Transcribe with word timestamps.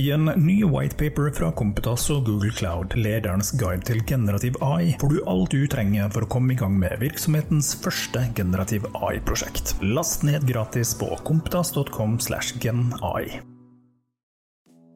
I 0.00 0.10
en 0.14 0.24
ny 0.24 0.62
whitepaper 0.64 1.28
fra 1.36 1.50
Kompetas 1.52 2.06
og 2.14 2.22
Google 2.24 2.48
Cloud, 2.56 2.94
lederens 2.96 3.50
guide 3.60 3.84
til 3.84 3.98
generativ 4.08 4.54
AI, 4.64 4.94
får 5.00 5.12
du 5.12 5.18
alt 5.28 5.52
du 5.52 5.66
trenger 5.68 6.08
for 6.14 6.24
å 6.24 6.28
komme 6.30 6.54
i 6.54 6.56
gang 6.56 6.78
med 6.80 6.94
virksomhetens 7.02 7.74
første 7.82 8.22
generativ 8.38 8.86
AI-prosjekt. 8.96 9.74
Last 9.84 10.24
ned 10.24 10.48
gratis 10.48 10.94
på 10.96 11.10
kompetas.com 11.28 12.16
slash 12.16 12.56
genai. 12.62 13.42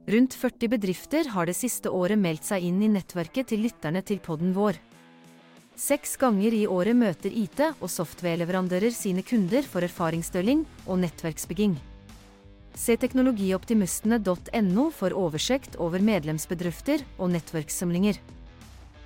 Rundt 0.08 0.40
40 0.40 0.72
bedrifter 0.72 1.28
har 1.36 1.52
det 1.52 1.58
siste 1.60 1.92
året 1.92 2.20
meldt 2.24 2.48
seg 2.48 2.64
inn 2.64 2.80
i 2.80 2.92
nettverket 2.96 3.52
til 3.52 3.66
lytterne 3.66 4.00
til 4.08 4.24
podden 4.24 4.56
vår. 4.56 4.80
Seks 5.76 6.16
ganger 6.16 6.56
i 6.56 6.64
året 6.64 6.96
møter 6.96 7.28
IT- 7.44 7.74
og 7.74 7.90
softwareleverandører 7.92 8.94
sine 8.94 9.26
kunder 9.26 9.66
for 9.68 9.84
erfaringsdeling 9.84 10.64
og 10.86 11.04
nettverksbygging. 11.04 11.76
Se 12.74 12.96
teknologioptimistene.no 12.96 14.90
for 14.90 15.14
oversikt 15.14 15.76
over 15.78 16.02
medlemsbedrifter 16.02 17.04
og 17.18 17.30
nettverkssamlinger. 17.30 18.18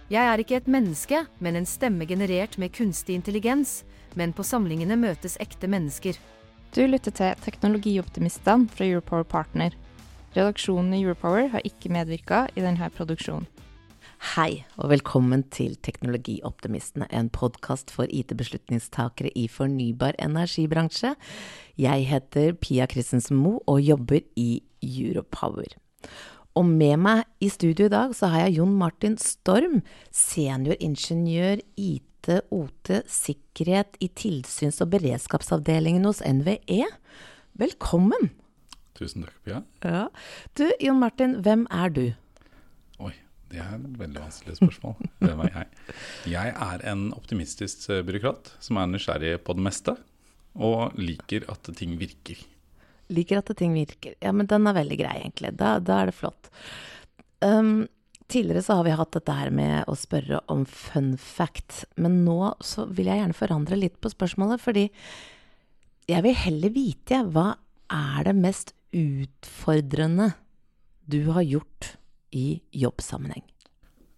Jeg 0.09 0.25
er 0.25 0.41
ikke 0.41 0.57
et 0.57 0.71
menneske, 0.73 1.27
men 1.45 1.59
en 1.59 1.69
stemme 1.69 2.07
generert 2.09 2.57
med 2.57 2.73
kunstig 2.73 3.19
intelligens, 3.19 3.83
men 4.17 4.33
på 4.33 4.47
samlingene 4.47 4.97
møtes 4.97 5.37
ekte 5.45 5.69
mennesker. 5.69 6.17
Du 6.73 6.81
lytter 6.89 7.13
til 7.13 7.37
Teknologioptimistene 7.45 8.73
fra 8.73 8.89
Europower 8.89 9.29
Partner. 9.29 9.77
Redaksjonen 10.33 10.95
i 10.97 11.03
Europower 11.05 11.53
har 11.53 11.69
ikke 11.69 11.93
medvirka 11.93 12.47
i 12.57 12.65
denne 12.65 12.89
produksjonen. 12.97 13.47
Hei, 14.19 14.65
og 14.83 14.89
velkommen 14.91 15.45
til 15.55 15.77
Teknologioptimistene, 15.87 17.07
en 17.15 17.29
podkast 17.31 17.93
for 17.95 18.11
IT-beslutningstakere 18.11 19.31
i 19.39 19.45
fornybar 19.47 20.19
energibransje. 20.19 21.13
Jeg 21.79 22.07
heter 22.11 22.57
Pia 22.59 22.89
Christensen 22.91 23.39
Moe 23.39 23.63
og 23.71 23.79
jobber 23.79 24.27
i 24.35 24.59
Europower. 24.83 25.71
Og 26.59 26.67
med 26.67 26.99
meg 27.05 27.23
i 27.39 27.47
studio 27.47 27.87
i 27.87 27.95
dag 27.95 28.19
så 28.19 28.33
har 28.33 28.49
jeg 28.49 28.59
Jon 28.59 28.75
Martin 28.81 29.15
Storm, 29.23 29.85
senioringeniør 30.11 31.63
IT, 31.79 32.35
OT, 32.51 32.95
sikkerhet 33.07 34.03
i 34.03 34.11
tilsyns- 34.19 34.83
og 34.83 34.97
beredskapsavdelingen 34.99 36.11
hos 36.11 36.27
NVE. 36.27 36.89
Velkommen! 37.55 38.33
Tusen 38.99 39.23
takk, 39.23 39.39
Pia. 39.47 39.63
Ja. 39.87 40.09
Du, 40.59 40.67
Jon 40.83 40.99
Martin, 40.99 41.39
hvem 41.47 41.69
er 41.71 41.95
du? 41.95 42.09
Det 43.49 43.61
er 43.63 43.75
et 43.79 43.99
veldig 44.01 44.21
vanskelig 44.21 44.59
spørsmål. 44.59 45.09
Hvem 45.23 45.43
er 45.47 45.55
jeg? 45.55 45.97
Jeg 46.35 46.53
er 46.53 46.85
en 46.91 47.09
optimistisk 47.17 47.89
eh, 47.93 48.03
byråkrat 48.05 48.53
som 48.65 48.81
er 48.81 48.91
nysgjerrig 48.91 49.39
på 49.45 49.57
det 49.57 49.65
meste, 49.65 49.95
og 50.59 50.97
liker 51.01 51.47
at 51.53 51.71
ting 51.79 51.95
virker. 52.01 52.41
Liker 53.15 53.41
at 53.41 53.53
ting 53.57 53.77
virker. 53.77 54.19
Ja, 54.21 54.35
men 54.37 54.51
den 54.51 54.69
er 54.69 54.77
veldig 54.77 54.99
grei, 55.01 55.15
egentlig. 55.23 55.55
Da, 55.57 55.79
da 55.81 56.03
er 56.03 56.11
det 56.11 56.19
flott. 56.19 56.51
Um, 57.41 57.87
tidligere 58.29 58.65
så 58.67 58.79
har 58.79 58.85
vi 58.85 58.97
hatt 58.99 59.15
dette 59.17 59.37
her 59.39 59.53
med 59.55 59.89
å 59.89 59.97
spørre 59.97 60.43
om 60.53 60.67
fun 60.69 61.15
fact, 61.21 61.87
men 61.97 62.21
nå 62.27 62.53
så 62.61 62.85
vil 62.91 63.09
jeg 63.09 63.23
gjerne 63.23 63.39
forandre 63.39 63.79
litt 63.81 63.97
på 64.03 64.13
spørsmålet, 64.13 64.61
fordi 64.61 64.89
jeg 66.09 66.25
vil 66.25 66.37
heller 66.37 66.75
vite, 66.75 67.23
hva 67.33 67.55
er 67.93 68.29
det 68.29 68.37
mest 68.37 68.75
utfordrende 68.97 70.35
du 71.09 71.23
har 71.33 71.45
gjort 71.45 71.95
i 72.31 72.61
jobbsammenheng? 72.73 73.45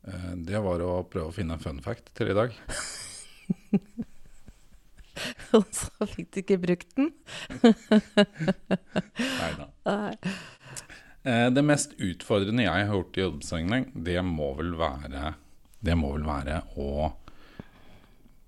Eh, 0.07 0.33
Det 0.37 0.61
var 0.65 0.81
å 0.85 1.03
prøve 1.11 1.29
å 1.31 1.35
finne 1.35 1.55
en 1.57 1.63
fun 1.63 1.81
fact 1.85 2.13
til 2.17 2.31
i 2.33 2.37
dag. 2.37 2.55
Og 5.57 5.67
så 5.75 6.07
fikk 6.09 6.31
du 6.33 6.39
ikke 6.41 6.61
brukt 6.63 6.95
den? 6.97 7.11
Nei 9.41 9.53
da. 9.59 9.67
Eh, 11.21 11.51
Det 11.53 11.61
mest 11.61 11.91
utfordrende 12.01 12.65
jeg 12.65 12.87
har 12.89 12.95
gjort 12.97 13.19
i 13.19 13.21
jobbsammenheng, 13.27 13.91
det 13.93 14.23
må 14.25 14.55
vel 14.57 14.71
være 14.81 15.35
Det 15.85 15.93
må 16.01 16.15
vel 16.15 16.25
være 16.25 16.63
å 16.81 17.11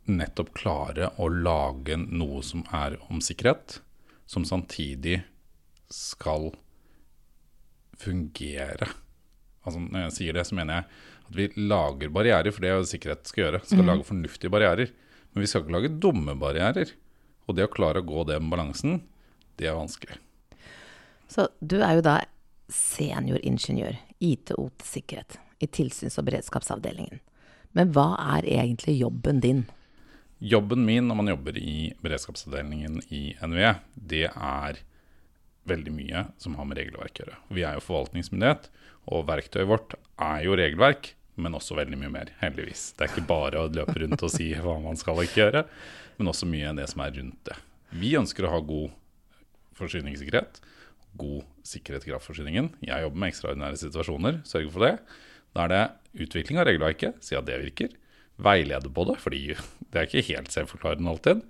nettopp 0.08 0.54
klare 0.56 1.10
å 1.20 1.28
lage 1.28 1.98
noe 2.00 2.41
som 2.42 2.64
er 2.72 2.97
om 3.12 3.20
sikkerhet, 3.22 3.76
som 4.25 4.44
samtidig 4.48 5.19
skal 5.92 6.48
fungere. 8.00 8.88
Altså, 9.62 9.78
når 9.83 10.06
jeg 10.06 10.15
sier 10.17 10.37
det, 10.37 10.45
så 10.49 10.59
mener 10.59 10.81
jeg 10.81 10.87
at 11.23 11.39
vi 11.39 11.47
lager 11.71 12.12
barrierer, 12.12 12.50
for 12.53 12.65
det 12.65 12.71
er 12.73 12.81
jo 12.81 12.89
sikkerhet 12.89 13.31
skal 13.31 13.45
gjøre. 13.45 13.62
Skal 13.65 13.87
lage 13.89 14.09
fornuftige 14.09 14.53
barrierer. 14.53 14.93
Men 15.33 15.45
vi 15.45 15.49
skal 15.49 15.65
ikke 15.65 15.77
lage 15.77 15.95
dumme 16.03 16.34
barrierer. 16.39 16.93
Og 17.49 17.56
det 17.56 17.67
å 17.67 17.73
klare 17.73 18.03
å 18.03 18.06
gå 18.06 18.27
den 18.28 18.50
balansen, 18.53 19.00
det 19.59 19.71
er 19.71 19.78
vanskelig. 19.78 20.19
Så 21.33 21.49
du 21.65 21.78
er 21.81 21.97
jo 21.97 22.05
da 22.05 22.19
senioringeniør, 22.73 23.97
IT-OT-sikkerhet, 24.23 25.39
i 25.62 25.69
tilsyns- 25.69 26.19
og 26.21 26.27
beredskapsavdelingen. 26.29 27.23
Men 27.77 27.93
hva 27.94 28.12
er 28.37 28.49
egentlig 28.49 28.99
jobben 28.99 29.41
din? 29.41 29.65
Jobben 30.43 30.84
min 30.84 31.06
når 31.09 31.19
man 31.21 31.31
jobber 31.33 31.56
i 31.59 31.93
beredskapsavdelingen 32.03 33.00
i 33.15 33.23
NVE, 33.41 33.77
det 33.94 34.27
er 34.29 34.81
veldig 35.69 35.93
mye 35.95 36.25
som 36.43 36.56
har 36.59 36.67
med 36.69 36.81
regelverk 36.81 37.19
å 37.19 37.25
gjøre. 37.25 37.41
Vi 37.55 37.65
er 37.67 37.77
jo 37.77 37.84
forvaltningsmyndighet, 37.87 38.69
og 39.12 39.27
verktøyet 39.28 39.71
vårt 39.71 39.97
er 40.23 40.47
jo 40.47 40.56
regelverk, 40.59 41.12
men 41.43 41.56
også 41.56 41.77
veldig 41.78 41.99
mye 41.99 42.12
mer, 42.12 42.33
heldigvis. 42.43 42.91
Det 42.97 43.06
er 43.06 43.12
ikke 43.12 43.28
bare 43.31 43.62
å 43.62 43.71
løpe 43.73 43.95
rundt 44.03 44.25
og 44.25 44.33
si 44.33 44.50
hva 44.53 44.77
man 44.83 44.99
skal 45.00 45.23
ikke 45.23 45.41
gjøre, 45.41 45.65
men 46.19 46.31
også 46.33 46.49
mye 46.50 46.69
av 46.71 46.81
det 46.81 46.89
som 46.93 47.03
er 47.05 47.15
rundt 47.19 47.41
det. 47.49 47.56
Vi 48.03 48.12
ønsker 48.19 48.47
å 48.47 48.53
ha 48.53 48.61
god 48.65 48.93
forsyningssikkerhet, 49.78 50.61
god 51.19 51.43
sikkerhet 51.67 52.06
i 52.06 52.12
kraftforsyningen. 52.12 52.71
Jeg 52.84 53.05
jobber 53.05 53.23
med 53.23 53.33
ekstraordinære 53.33 53.81
situasjoner, 53.81 54.41
sørger 54.49 54.73
for 54.73 54.87
det. 54.87 54.94
Da 55.53 55.67
er 55.67 55.73
det 55.73 56.25
utvikling 56.27 56.61
av 56.61 56.69
regelverket, 56.69 57.21
si 57.25 57.37
at 57.37 57.49
det 57.49 57.61
virker. 57.65 57.93
Veilede 58.43 58.91
på 58.93 59.05
det, 59.09 59.19
fordi 59.21 59.43
det 59.93 60.00
er 60.00 60.09
ikke 60.09 60.29
helt 60.33 60.53
selvforklarende 60.55 61.12
alltid. 61.12 61.44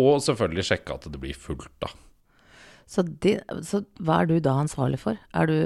Og 0.00 0.20
selvfølgelig 0.22 0.68
sjekke 0.68 0.96
at 0.96 1.08
det 1.10 1.20
blir 1.20 1.36
fulgt, 1.36 1.72
da. 1.82 1.90
Så, 2.90 3.04
de, 3.22 3.36
så 3.62 3.84
hva 4.02 4.22
er 4.24 4.26
du 4.32 4.40
da 4.42 4.56
ansvarlig 4.64 4.98
for? 4.98 5.18
Er 5.38 5.46
du 5.46 5.56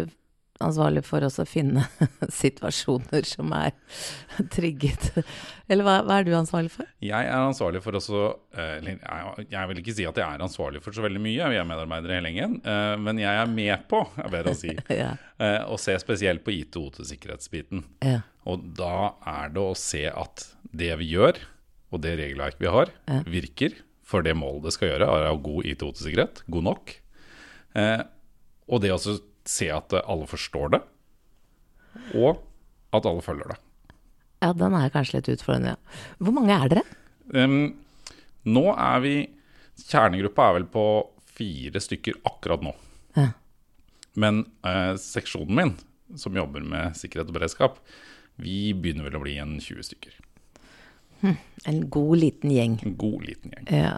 ansvarlig 0.62 1.00
for 1.08 1.24
også 1.24 1.42
å 1.42 1.48
finne 1.50 1.82
situasjoner 2.42 3.24
som 3.26 3.52
er 3.56 3.72
trigget? 4.54 5.08
Eller 5.72 5.86
hva, 5.86 5.94
hva 6.06 6.18
er 6.20 6.26
du 6.28 6.34
ansvarlig 6.36 6.70
for? 6.74 6.88
Jeg 7.04 7.26
er 7.30 7.34
ansvarlig 7.46 7.80
for 7.84 7.96
også 7.98 8.20
eh, 8.54 8.74
eller 8.78 8.98
jeg- 9.00 9.46
Jeg 9.54 9.68
vil 9.70 9.80
ikke 9.82 9.94
si 9.96 10.06
at 10.08 10.20
jeg 10.20 10.24
er 10.36 10.44
ansvarlig 10.44 10.82
for 10.84 10.92
så 10.96 11.02
veldig 11.06 11.22
mye, 11.24 11.48
vi 11.50 11.58
er 11.60 11.64
medarbeidere 11.68 12.18
hele 12.20 12.30
gjengen. 12.34 12.58
eh, 12.64 12.96
Men 13.00 13.18
jeg 13.18 13.40
er 13.40 13.46
med 13.50 13.88
på, 13.90 14.02
er 14.20 14.28
bedre 14.36 14.52
å 14.54 14.58
si, 14.60 14.74
Ja. 15.02 15.14
eh, 15.40 15.64
å 15.64 15.78
se 15.80 15.96
spesielt 15.98 16.44
på 16.44 16.52
IT- 16.54 16.76
og 16.76 16.92
OT-sikkerhetsbiten. 16.92 17.84
Ja. 18.04 18.20
Og 18.46 18.68
da 18.76 19.14
er 19.26 19.48
det 19.54 19.62
å 19.64 19.74
se 19.76 20.04
at 20.12 20.44
det 20.74 20.92
vi 21.00 21.12
gjør, 21.14 21.38
og 21.90 22.00
det 22.04 22.18
regelverket 22.20 22.60
vi 22.60 22.66
har, 22.68 22.92
Ja. 23.08 23.22
virker 23.26 23.80
for 24.04 24.20
det 24.22 24.36
målet 24.36 24.64
det 24.68 24.72
skal 24.76 24.88
gjøre, 24.92 25.08
er 25.08 25.24
å 25.24 25.32
ha 25.32 25.40
god 25.40 25.64
IT- 25.64 25.82
og 25.82 25.94
OT-sikkerhet, 25.94 26.42
god 26.50 26.64
nok. 26.68 27.00
Eh, 27.74 28.02
og 28.70 28.82
det 28.84 28.92
å 28.94 28.98
se 29.00 29.68
at 29.74 29.94
alle 30.00 30.28
forstår 30.30 30.74
det, 30.76 30.80
og 32.16 32.42
at 32.94 33.06
alle 33.06 33.22
følger 33.24 33.54
det. 33.54 33.58
ja, 34.40 34.52
den 34.52 34.76
er 34.76 34.92
kanskje 34.92 35.18
litt 35.18 35.32
utfordrende. 35.34 35.74
Ja. 35.74 36.02
Hvor 36.22 36.36
mange 36.36 36.56
er 36.56 36.70
dere? 36.72 36.84
Um, 37.34 37.74
nå 38.44 38.66
er 38.72 39.00
vi 39.04 39.14
Kjernegruppa 39.74 40.46
er 40.46 40.58
vel 40.60 40.66
på 40.70 40.84
fire 41.34 41.80
stykker 41.82 42.20
akkurat 42.28 42.62
nå. 42.62 42.70
Ja. 43.16 43.32
Men 44.14 44.44
uh, 44.62 44.94
seksjonen 45.00 45.56
min, 45.58 45.72
som 46.20 46.36
jobber 46.38 46.62
med 46.62 46.94
sikkerhet 46.94 47.32
og 47.32 47.38
beredskap, 47.40 47.80
vi 48.38 48.70
begynner 48.70 49.08
vel 49.08 49.18
å 49.18 49.24
bli 49.24 49.34
en 49.42 49.56
20 49.58 49.88
stykker. 49.88 50.14
En 51.66 51.80
god 51.90 52.18
liten 52.20 52.52
gjeng. 52.52 52.78
En 52.84 52.96
god 53.00 53.26
liten 53.26 53.54
gjeng. 53.54 53.68
Ja. 53.72 53.96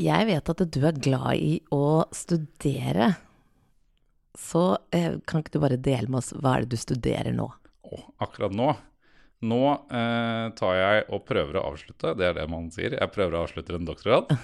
Jeg 0.00 0.28
vet 0.30 0.52
at 0.52 0.62
du 0.72 0.80
er 0.86 1.00
glad 1.02 1.40
i 1.40 1.56
å 1.74 2.06
studere. 2.16 3.12
Så 4.38 4.62
eh, 4.94 5.18
kan 5.28 5.42
ikke 5.42 5.56
du 5.56 5.62
bare 5.62 5.80
dele 5.80 6.08
med 6.08 6.22
oss 6.22 6.32
hva 6.32 6.56
er 6.56 6.64
det 6.64 6.76
du 6.76 6.80
studerer 6.80 7.34
nå? 7.36 7.48
Oh, 7.90 8.06
akkurat 8.22 8.54
nå 8.54 8.68
Nå 9.40 9.58
eh, 9.72 10.46
tar 10.52 10.74
jeg 10.76 11.04
og 11.16 11.22
prøver 11.24 11.56
å 11.56 11.62
avslutte, 11.70 12.12
det 12.12 12.26
er 12.28 12.34
det 12.36 12.44
man 12.52 12.66
sier. 12.72 12.92
Jeg 12.92 13.12
prøver 13.14 13.38
å 13.38 13.44
avslutte 13.46 13.72
en 13.72 13.88
doktorgrad. 13.88 14.34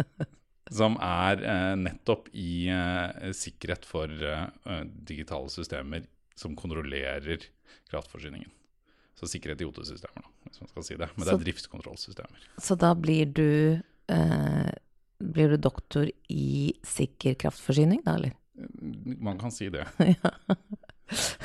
som 0.70 0.96
er 1.02 1.42
eh, 1.44 1.74
nettopp 1.76 2.30
i 2.32 2.70
eh, 2.72 3.34
sikkerhet 3.36 3.84
for 3.88 4.08
eh, 4.08 4.80
digitale 5.04 5.50
systemer 5.52 6.06
som 6.38 6.56
kontrollerer 6.56 7.44
kraftforsyningen. 7.90 8.48
Så 9.18 9.28
sikkerhet 9.28 9.60
i 9.60 9.66
OT-systemer, 9.68 10.24
hvis 10.46 10.62
man 10.62 10.70
skal 10.70 10.86
si 10.86 10.96
det. 10.96 11.10
Men 11.16 11.26
det 11.26 11.34
er 11.34 11.42
driftskontrollsystemer. 11.42 12.46
Så 12.64 12.78
da 12.80 12.94
blir 12.96 13.28
du 13.36 13.50
eh, 13.76 14.70
Blir 15.40 15.54
du 15.54 15.56
doktor 15.56 16.10
i 16.28 16.72
sikker 16.84 17.38
kraftforsyning, 17.40 18.02
da, 18.04 18.18
eller? 18.18 18.34
Man 19.24 19.38
kan 19.40 19.52
si 19.52 19.70
det. 19.72 19.86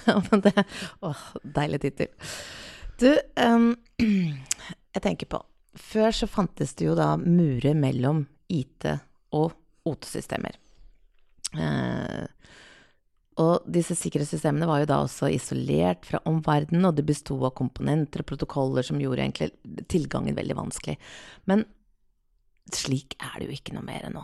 ja. 0.06 0.16
men 0.32 0.42
det 0.44 0.52
Åh, 1.00 1.22
deilig 1.44 1.80
tittel. 1.86 2.08
Du, 3.00 3.08
um, 3.40 3.70
jeg 4.96 5.04
tenker 5.04 5.30
på 5.32 5.40
Før 5.80 6.12
så 6.12 6.28
fantes 6.28 6.76
det 6.76 6.90
jo 6.90 6.98
da 7.00 7.14
murer 7.16 7.76
mellom 7.80 8.26
IT 8.52 8.90
og 9.36 9.56
OT-systemer. 9.88 10.60
Uh, 11.56 12.28
Og 13.40 13.64
disse 13.68 13.96
sikkerhetssystemene 13.96 14.68
var 14.68 14.84
jo 14.84 14.92
da 14.92 15.00
også 15.04 15.32
isolert 15.32 16.04
fra 16.08 16.20
omverdenen, 16.28 16.84
og 16.88 17.00
det 17.00 17.08
besto 17.08 17.40
av 17.44 17.56
komponenter 17.56 18.24
og 18.24 18.30
protokoller 18.34 18.84
som 18.84 19.00
gjorde 19.00 19.24
egentlig 19.24 19.88
tilgangen 19.92 20.36
veldig 20.36 20.60
vanskelig. 20.60 21.00
Men 21.48 21.64
slik 22.74 23.18
er 23.20 23.38
det 23.40 23.50
jo 23.50 23.58
ikke 23.58 23.76
noe 23.76 23.86
mer 23.86 24.08
nå. 24.14 24.24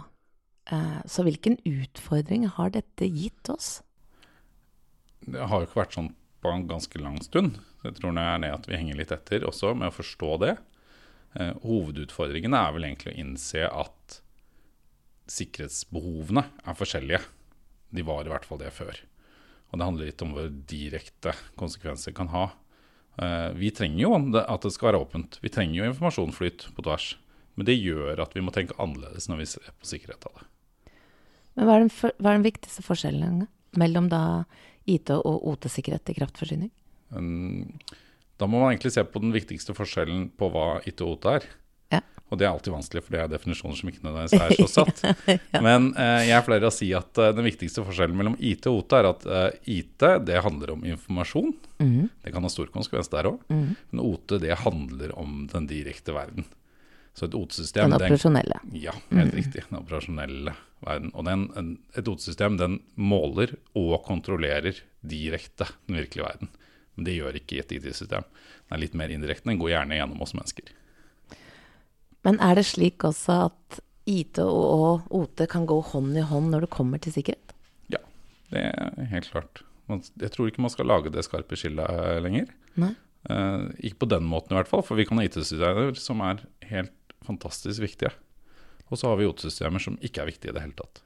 Eh, 0.72 1.00
så 1.06 1.26
hvilken 1.26 1.60
utfordring 1.68 2.48
har 2.58 2.74
dette 2.74 3.10
gitt 3.10 3.52
oss? 3.52 3.82
Det 5.22 5.44
har 5.46 5.62
jo 5.62 5.70
ikke 5.70 5.82
vært 5.84 5.98
sånn 5.98 6.12
på 6.42 6.50
en 6.50 6.66
ganske 6.70 7.02
lang 7.02 7.20
stund. 7.22 7.60
Jeg 7.86 7.98
tror 7.98 8.16
det 8.18 8.26
er 8.26 8.42
det 8.42 8.52
at 8.56 8.68
vi 8.70 8.80
henger 8.80 8.98
litt 8.98 9.14
etter 9.14 9.46
også 9.46 9.76
med 9.78 9.92
å 9.92 9.96
forstå 9.96 10.32
det. 10.42 10.56
Eh, 11.38 11.54
hovedutfordringen 11.66 12.56
er 12.58 12.74
vel 12.76 12.88
egentlig 12.90 13.14
å 13.14 13.22
innse 13.22 13.68
at 13.70 14.18
sikkerhetsbehovene 15.32 16.44
er 16.66 16.78
forskjellige. 16.78 17.22
De 17.92 18.04
var 18.08 18.26
i 18.26 18.34
hvert 18.34 18.48
fall 18.48 18.62
det 18.62 18.74
før. 18.76 18.98
Og 19.72 19.80
det 19.80 19.88
handler 19.88 20.10
litt 20.10 20.24
om 20.26 20.34
hvor 20.36 20.50
direkte 20.50 21.36
konsekvenser 21.60 22.16
kan 22.16 22.32
ha. 22.34 22.50
Eh, 23.22 23.50
vi 23.60 23.72
trenger 23.76 24.04
jo 24.04 24.14
at 24.42 24.66
det 24.66 24.74
skal 24.76 24.92
være 24.92 25.04
åpent. 25.06 25.40
Vi 25.44 25.52
trenger 25.54 25.82
jo 25.82 25.92
informasjonsflyt 25.92 26.72
på 26.76 26.86
tvers. 26.88 27.14
Men 27.60 27.68
det 27.68 27.78
gjør 27.78 28.22
at 28.24 28.36
vi 28.36 28.44
må 28.44 28.54
tenke 28.56 28.78
annerledes 28.82 29.28
når 29.30 29.42
vi 29.42 29.50
ser 29.54 29.72
på 29.76 29.90
sikkerhet 29.90 30.28
av 30.30 30.40
det. 30.40 30.48
Men 31.60 31.68
hva 31.68 31.76
er 31.76 31.84
den, 31.84 31.94
for, 31.94 32.16
hva 32.18 32.32
er 32.32 32.40
den 32.40 32.48
viktigste 32.48 32.86
forskjellen 32.86 33.42
mellom 33.80 34.08
da 34.12 34.22
IT- 34.90 35.12
og 35.14 35.48
OT-sikkerhet 35.52 36.14
i 36.14 36.16
kraftforsyning? 36.16 36.72
Da 37.12 38.48
må 38.48 38.62
man 38.62 38.72
egentlig 38.72 38.94
se 38.96 39.04
på 39.04 39.20
den 39.22 39.34
viktigste 39.36 39.76
forskjellen 39.76 40.30
på 40.40 40.48
hva 40.54 40.68
IT 40.88 41.04
og 41.04 41.18
OT 41.18 41.28
er. 41.36 41.50
Og 42.32 42.40
det 42.40 42.46
er 42.46 42.54
alltid 42.54 42.72
vanskelig, 42.72 43.04
for 43.04 43.12
det 43.12 43.20
er 43.20 43.32
definisjoner 43.34 43.76
som 43.76 43.90
ikke 43.92 44.06
nødvendigvis 44.06 44.40
er 44.40 44.54
så 44.56 44.68
satt. 44.72 45.02
ja. 45.52 45.60
Men 45.60 45.90
eh, 46.00 46.30
jeg 46.30 46.46
pleier 46.48 46.64
å 46.64 46.72
si 46.72 46.88
at 46.96 47.20
eh, 47.20 47.34
den 47.36 47.44
viktigste 47.44 47.84
forskjellen 47.84 48.16
mellom 48.16 48.38
IT 48.40 48.70
og 48.72 48.78
OT 48.80 48.96
er 48.96 49.08
at 49.10 49.26
eh, 49.28 49.48
IT 49.76 50.06
det 50.30 50.40
handler 50.46 50.72
om 50.78 50.86
informasjon. 50.88 51.52
Mm. 51.84 52.08
Det 52.24 52.32
kan 52.32 52.48
ha 52.48 52.52
stor 52.54 52.72
konsekvens 52.72 53.12
der 53.12 53.28
òg. 53.34 53.44
Mm. 53.52 53.74
Men 53.76 54.04
OT 54.06 54.38
det 54.40 54.62
handler 54.64 55.12
om 55.20 55.44
den 55.52 55.68
direkte 55.68 56.16
verden. 56.16 56.48
Så 57.14 57.28
et 57.28 57.36
OT-system 57.36 57.90
Den 57.90 57.98
operasjonelle. 57.98 58.60
Den, 58.64 58.78
ja, 58.86 58.94
helt 59.12 59.34
mm. 59.34 59.38
riktig. 59.38 59.66
Den 59.70 59.82
operasjonelle 59.82 60.54
verden. 60.86 61.12
Og 61.12 61.26
den, 61.28 61.46
en, 61.60 61.72
et 62.00 62.08
OT-system 62.08 62.58
den 62.62 62.80
måler 62.96 63.58
og 63.78 63.98
kontrollerer 64.08 64.80
direkte 65.02 65.68
den 65.90 66.00
virkelige 66.00 66.28
verden. 66.28 66.52
Men 66.96 67.08
det 67.08 67.18
gjør 67.18 67.40
ikke 67.40 67.60
et 67.62 67.74
IT-system. 67.76 68.28
Den 68.68 68.78
er 68.78 68.84
litt 68.86 68.96
mer 68.98 69.12
indirekte. 69.12 69.50
Den 69.50 69.60
går 69.62 69.74
gjerne 69.74 70.00
gjennom 70.00 70.24
oss 70.24 70.36
mennesker. 70.38 70.72
Men 72.28 72.40
er 72.44 72.58
det 72.60 72.68
slik 72.70 73.04
også 73.08 73.38
at 73.50 73.82
IT 74.10 74.40
og 74.44 75.12
OT 75.14 75.44
kan 75.52 75.68
gå 75.70 75.78
hånd 75.92 76.18
i 76.18 76.26
hånd 76.26 76.52
når 76.54 76.66
det 76.66 76.74
kommer 76.74 77.02
til 77.02 77.16
sikkerhet? 77.16 77.54
Ja, 77.94 78.02
det 78.54 78.66
er 78.72 79.12
helt 79.12 79.30
klart. 79.34 79.64
Jeg 79.92 80.32
tror 80.32 80.48
ikke 80.48 80.64
man 80.64 80.72
skal 80.72 80.88
lage 80.88 81.12
det 81.14 81.26
skarpe 81.28 81.58
skillet 81.60 82.22
lenger. 82.24 82.52
Nei. 82.80 82.94
Eh, 83.30 83.66
ikke 83.86 84.04
på 84.04 84.10
den 84.10 84.26
måten 84.26 84.56
i 84.56 84.58
hvert 84.58 84.70
fall, 84.70 84.82
for 84.86 84.98
vi 84.98 85.06
kan 85.06 85.20
ha 85.20 85.26
IT-systemer 85.28 85.98
som 86.00 86.24
er 86.26 86.42
helt 86.72 86.94
fantastisk 87.26 87.84
viktige. 87.84 88.12
Og 88.92 89.00
så 89.00 89.08
har 89.08 89.20
vi 89.20 89.28
OT-systemer 89.30 89.82
som 89.84 89.98
ikke 90.04 90.24
er 90.24 90.32
viktige 90.32 90.52
i 90.52 90.58
det 90.58 90.64
hele 90.66 90.78
tatt. 90.78 91.02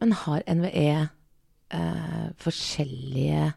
Men 0.00 0.14
har 0.24 0.42
NVE 0.48 0.92
eh, 0.98 2.26
forskjellige 2.40 3.52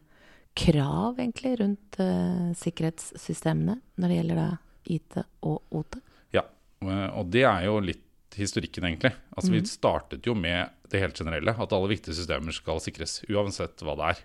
krav 0.53 1.17
egentlig 1.17 1.55
rundt 1.61 1.99
eh, 2.01 2.49
sikkerhetssystemene 2.59 3.79
når 3.97 4.11
det 4.11 4.17
gjelder 4.19 4.41
da 4.41 4.49
IT 4.93 5.19
og 5.47 5.79
OT? 5.79 5.97
Ja, 6.35 6.43
og 6.83 7.31
det 7.33 7.45
er 7.47 7.65
jo 7.69 7.79
litt 7.81 8.03
historikken, 8.37 8.85
egentlig. 8.87 9.13
Altså 9.33 9.51
mm. 9.51 9.55
Vi 9.55 9.63
startet 9.69 10.27
jo 10.27 10.35
med 10.37 10.73
det 10.91 11.01
helt 11.01 11.17
generelle, 11.17 11.53
at 11.53 11.73
alle 11.73 11.91
viktige 11.91 12.17
systemer 12.17 12.55
skal 12.55 12.81
sikres. 12.83 13.21
Uansett 13.29 13.81
hva 13.85 13.95
det 13.99 14.13
er. 14.13 14.23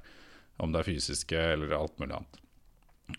Om 0.58 0.72
det 0.74 0.80
er 0.80 0.88
fysiske 0.88 1.42
eller 1.54 1.76
alt 1.76 2.00
mulig 2.00 2.16
annet. 2.16 2.40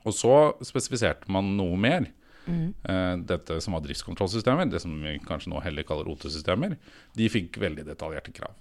Og 0.04 0.14
så 0.14 0.34
spesifiserte 0.66 1.30
man 1.32 1.54
noe 1.58 1.78
mer. 1.80 2.10
Mm. 2.50 2.72
Uh, 2.84 3.14
dette 3.30 3.60
som 3.64 3.78
var 3.78 3.84
driftskontrollsystemer, 3.86 4.72
det 4.72 4.82
som 4.84 4.96
vi 5.04 5.18
kanskje 5.26 5.54
nå 5.54 5.62
heller 5.66 5.88
kaller 5.88 6.10
OT-systemer, 6.12 6.76
de 7.18 7.30
fikk 7.32 7.62
veldig 7.62 7.86
detaljerte 7.88 8.34
krav. 8.36 8.58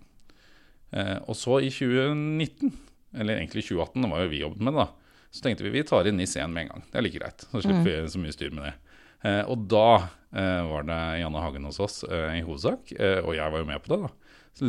Uh, 0.93 1.19
og 1.29 1.37
så 1.37 1.59
i 1.65 1.73
2019, 1.73 2.73
eller 3.19 3.41
egentlig 3.41 3.67
2018, 3.67 4.05
det 4.05 4.13
var 4.13 4.25
jo 4.25 4.33
vi 4.33 4.45
jobbet 4.45 4.65
med 4.69 4.77
det, 4.77 4.87
da, 4.87 5.25
så 5.29 5.45
tenkte 5.45 5.67
vi 5.67 5.75
vi 5.75 5.87
tar 5.89 6.09
inn 6.09 6.21
NIS1 6.21 6.53
med 6.53 6.67
en 6.67 6.71
gang. 6.75 6.87
Det 6.89 7.01
er 7.01 7.05
like 7.05 7.21
greit. 7.21 7.43
Så 7.51 7.61
slipper 7.61 7.83
mm. 7.85 7.89
vi 7.89 8.13
så 8.13 8.23
mye 8.23 8.37
styr 8.37 8.55
med 8.55 8.69
det. 8.69 8.77
Uh, 9.19 9.43
og 9.51 9.67
da 9.69 9.89
Eh, 10.33 10.69
var 10.69 10.83
det 10.83 11.19
Janne 11.23 11.41
Hagen 11.41 11.65
hos 11.65 11.81
oss 11.81 12.03
eh, 12.05 12.37
i 12.37 12.45
hovedsak, 12.45 12.93
eh, 12.93 13.21
og 13.25 13.33
jeg 13.37 13.53
var 13.53 13.63
jo 13.63 13.69
med 13.69 13.83
på 13.85 13.95
det. 13.95 14.01
da, 14.05 14.11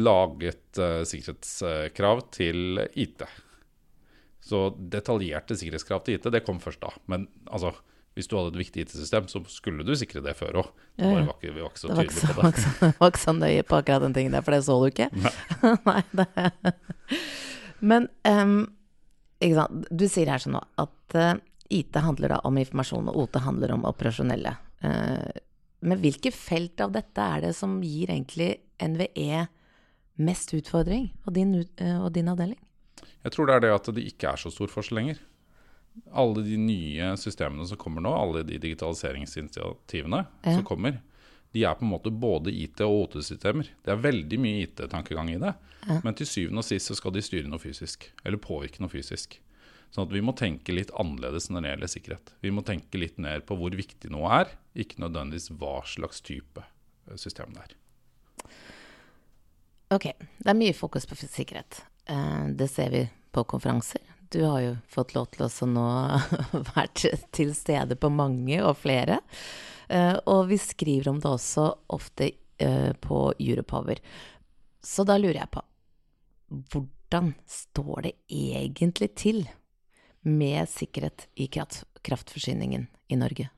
Laget 0.05 0.79
sikkerhetskrav 1.09 2.21
til 2.35 2.83
IT. 2.93 3.23
Så 4.45 4.67
detaljerte 4.77 5.57
sikkerhetskrav 5.57 6.03
til 6.05 6.19
IT, 6.19 6.29
det 6.31 6.43
kom 6.45 6.61
først 6.61 6.83
da. 6.83 6.93
Men 7.09 7.25
altså, 7.49 7.73
hvis 8.19 8.27
du 8.27 8.35
hadde 8.35 8.51
et 8.53 8.59
viktig 8.59 8.83
IT-system, 8.83 9.27
så 9.31 9.41
skulle 9.51 9.85
du 9.87 9.93
sikre 9.97 10.21
det 10.25 10.35
før 10.37 10.61
òg. 10.63 10.71
Ja, 10.99 11.11
ja. 11.15 11.35
Vi 11.41 11.53
var 11.55 11.69
ikke 11.69 11.81
så 11.81 11.91
tydelige 11.93 12.33
på 12.35 12.43
det. 12.43 12.63
Det 12.81 12.89
var 12.99 13.13
ikke 13.13 13.21
så 13.23 13.35
nøye 13.37 13.67
på 13.67 13.77
akkurat 13.79 14.03
den 14.03 14.15
tingen 14.17 14.35
der, 14.35 14.43
for 14.45 14.55
det 14.55 14.63
så 14.67 14.75
du 14.81 14.87
ikke. 14.89 15.07
Nei. 15.15 15.33
Nei 15.89 16.01
det. 16.19 16.73
Men 17.79 18.09
um, 18.27 18.57
du 19.39 20.05
sier 20.11 20.31
her 20.33 20.43
sånn 20.43 20.57
nå 20.57 20.63
at 20.83 21.15
uh, 21.15 21.35
IT 21.71 21.99
handler 22.03 22.35
da 22.35 22.41
om 22.49 22.59
informasjon, 22.59 23.11
og 23.11 23.21
OT 23.23 23.39
handler 23.45 23.75
om 23.77 23.87
operasjonelle. 23.87 24.55
Uh, 24.83 25.29
men 25.87 26.01
hvilke 26.03 26.33
felt 26.35 26.81
av 26.83 26.91
dette 26.91 27.23
er 27.23 27.47
det 27.47 27.53
som 27.55 27.77
gir 27.85 28.11
egentlig 28.11 28.57
NVE 28.83 29.45
mest 30.19 30.51
utfordring, 30.57 31.07
og 31.23 31.37
din, 31.39 31.55
uh, 31.55 31.99
og 32.03 32.11
din 32.17 32.31
avdeling? 32.31 32.59
Jeg 33.23 33.35
tror 33.35 33.47
det 33.47 33.55
er 33.55 33.67
det 33.67 33.75
at 33.75 33.91
det 33.95 34.07
ikke 34.11 34.33
er 34.33 34.43
så 34.43 34.51
stor 34.51 34.71
forskjell 34.71 34.99
lenger. 34.99 35.23
Alle 36.11 36.43
de 36.45 36.57
nye 36.57 37.11
systemene 37.19 37.65
som 37.67 37.77
kommer 37.77 38.03
nå, 38.05 38.11
alle 38.15 38.43
de 38.47 38.57
digitaliseringsinitiativene 38.61 40.23
ja. 40.25 40.53
som 40.53 40.63
kommer, 40.65 41.01
de 41.51 41.65
er 41.65 41.75
på 41.75 41.85
en 41.85 41.91
måte 41.91 42.13
både 42.13 42.53
IT- 42.53 42.81
og 42.85 42.95
OT-systemer. 43.03 43.71
Det 43.85 43.93
er 43.93 44.01
veldig 44.01 44.39
mye 44.41 44.63
IT-tankegang 44.67 45.31
i 45.33 45.39
det. 45.41 45.53
Ja. 45.87 45.99
Men 46.05 46.17
til 46.17 46.29
syvende 46.29 46.61
og 46.61 46.67
sist 46.67 46.91
så 46.91 46.97
skal 46.97 47.15
de 47.15 47.23
styre 47.25 47.49
noe 47.49 47.61
fysisk, 47.61 48.09
eller 48.23 48.41
påvirke 48.41 48.83
noe 48.83 48.91
fysisk. 48.93 49.39
Sånn 49.89 50.05
at 50.05 50.13
vi 50.13 50.21
må 50.21 50.35
tenke 50.37 50.73
litt 50.75 50.91
annerledes 51.01 51.49
når 51.49 51.65
det 51.65 51.71
gjelder 51.71 51.91
sikkerhet. 51.95 52.33
Vi 52.45 52.51
må 52.53 52.61
tenke 52.65 53.01
litt 53.01 53.17
mer 53.21 53.41
på 53.41 53.57
hvor 53.57 53.73
viktig 53.73 54.11
noe 54.13 54.29
er, 54.43 54.51
ikke 54.77 55.01
nødvendigvis 55.01 55.49
hva 55.57 55.79
slags 55.89 56.21
type 56.25 56.61
eh, 56.61 57.17
system 57.17 57.55
det 57.55 57.65
er. 57.65 57.77
Ok, 59.89 60.11
det 60.13 60.51
er 60.51 60.59
mye 60.59 60.77
fokus 60.77 61.09
på 61.09 61.17
sikkerhet. 61.17 61.81
Eh, 62.05 62.45
det 62.53 62.69
ser 62.69 62.93
vi 62.93 63.07
på 63.33 63.45
konferanser. 63.49 64.05
Du 64.29 64.43
har 64.43 64.61
jo 64.61 64.75
fått 64.91 65.15
lov 65.15 65.31
til 65.33 65.47
å 65.47 65.69
nå 65.69 65.87
vært 66.75 67.05
til 67.35 67.55
stede 67.57 67.97
på 67.97 68.11
mange 68.13 68.61
og 68.61 68.77
flere. 68.81 69.21
Eh, 69.89 70.15
og 70.29 70.49
vi 70.51 70.59
skriver 70.61 71.09
om 71.13 71.21
det 71.23 71.31
også 71.31 71.71
ofte 71.95 72.33
på 72.59 73.17
Europower. 73.39 74.01
Så 74.83 75.05
da 75.07 75.15
lurer 75.15 75.37
jeg 75.37 75.51
på 75.53 75.61
hvordan 76.73 77.33
står 77.47 78.01
det 78.03 78.11
egentlig 78.27 79.13
til 79.15 79.45
med 80.27 80.67
sikkerhet 80.69 81.27
i 81.39 81.47
kraftforsyningen 81.47 82.87
i 83.07 83.19
Norge? 83.19 83.49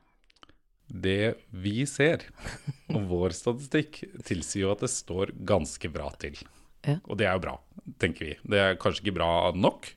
Det 0.92 1.34
vi 1.48 1.86
ser, 1.88 2.26
og 2.94 3.06
vår 3.08 3.36
statistikk, 3.36 4.02
tilsier 4.26 4.66
jo 4.66 4.74
at 4.74 4.84
det 4.84 4.92
står 4.92 5.32
ganske 5.48 5.88
bra 5.92 6.10
til. 6.20 6.36
Ja. 6.84 6.98
Og 7.06 7.16
det 7.20 7.28
er 7.28 7.38
jo 7.38 7.44
bra, 7.46 7.56
tenker 8.02 8.28
vi. 8.28 8.36
Det 8.42 8.60
er 8.60 8.80
kanskje 8.80 9.06
ikke 9.06 9.18
bra 9.20 9.32
nok. 9.56 9.88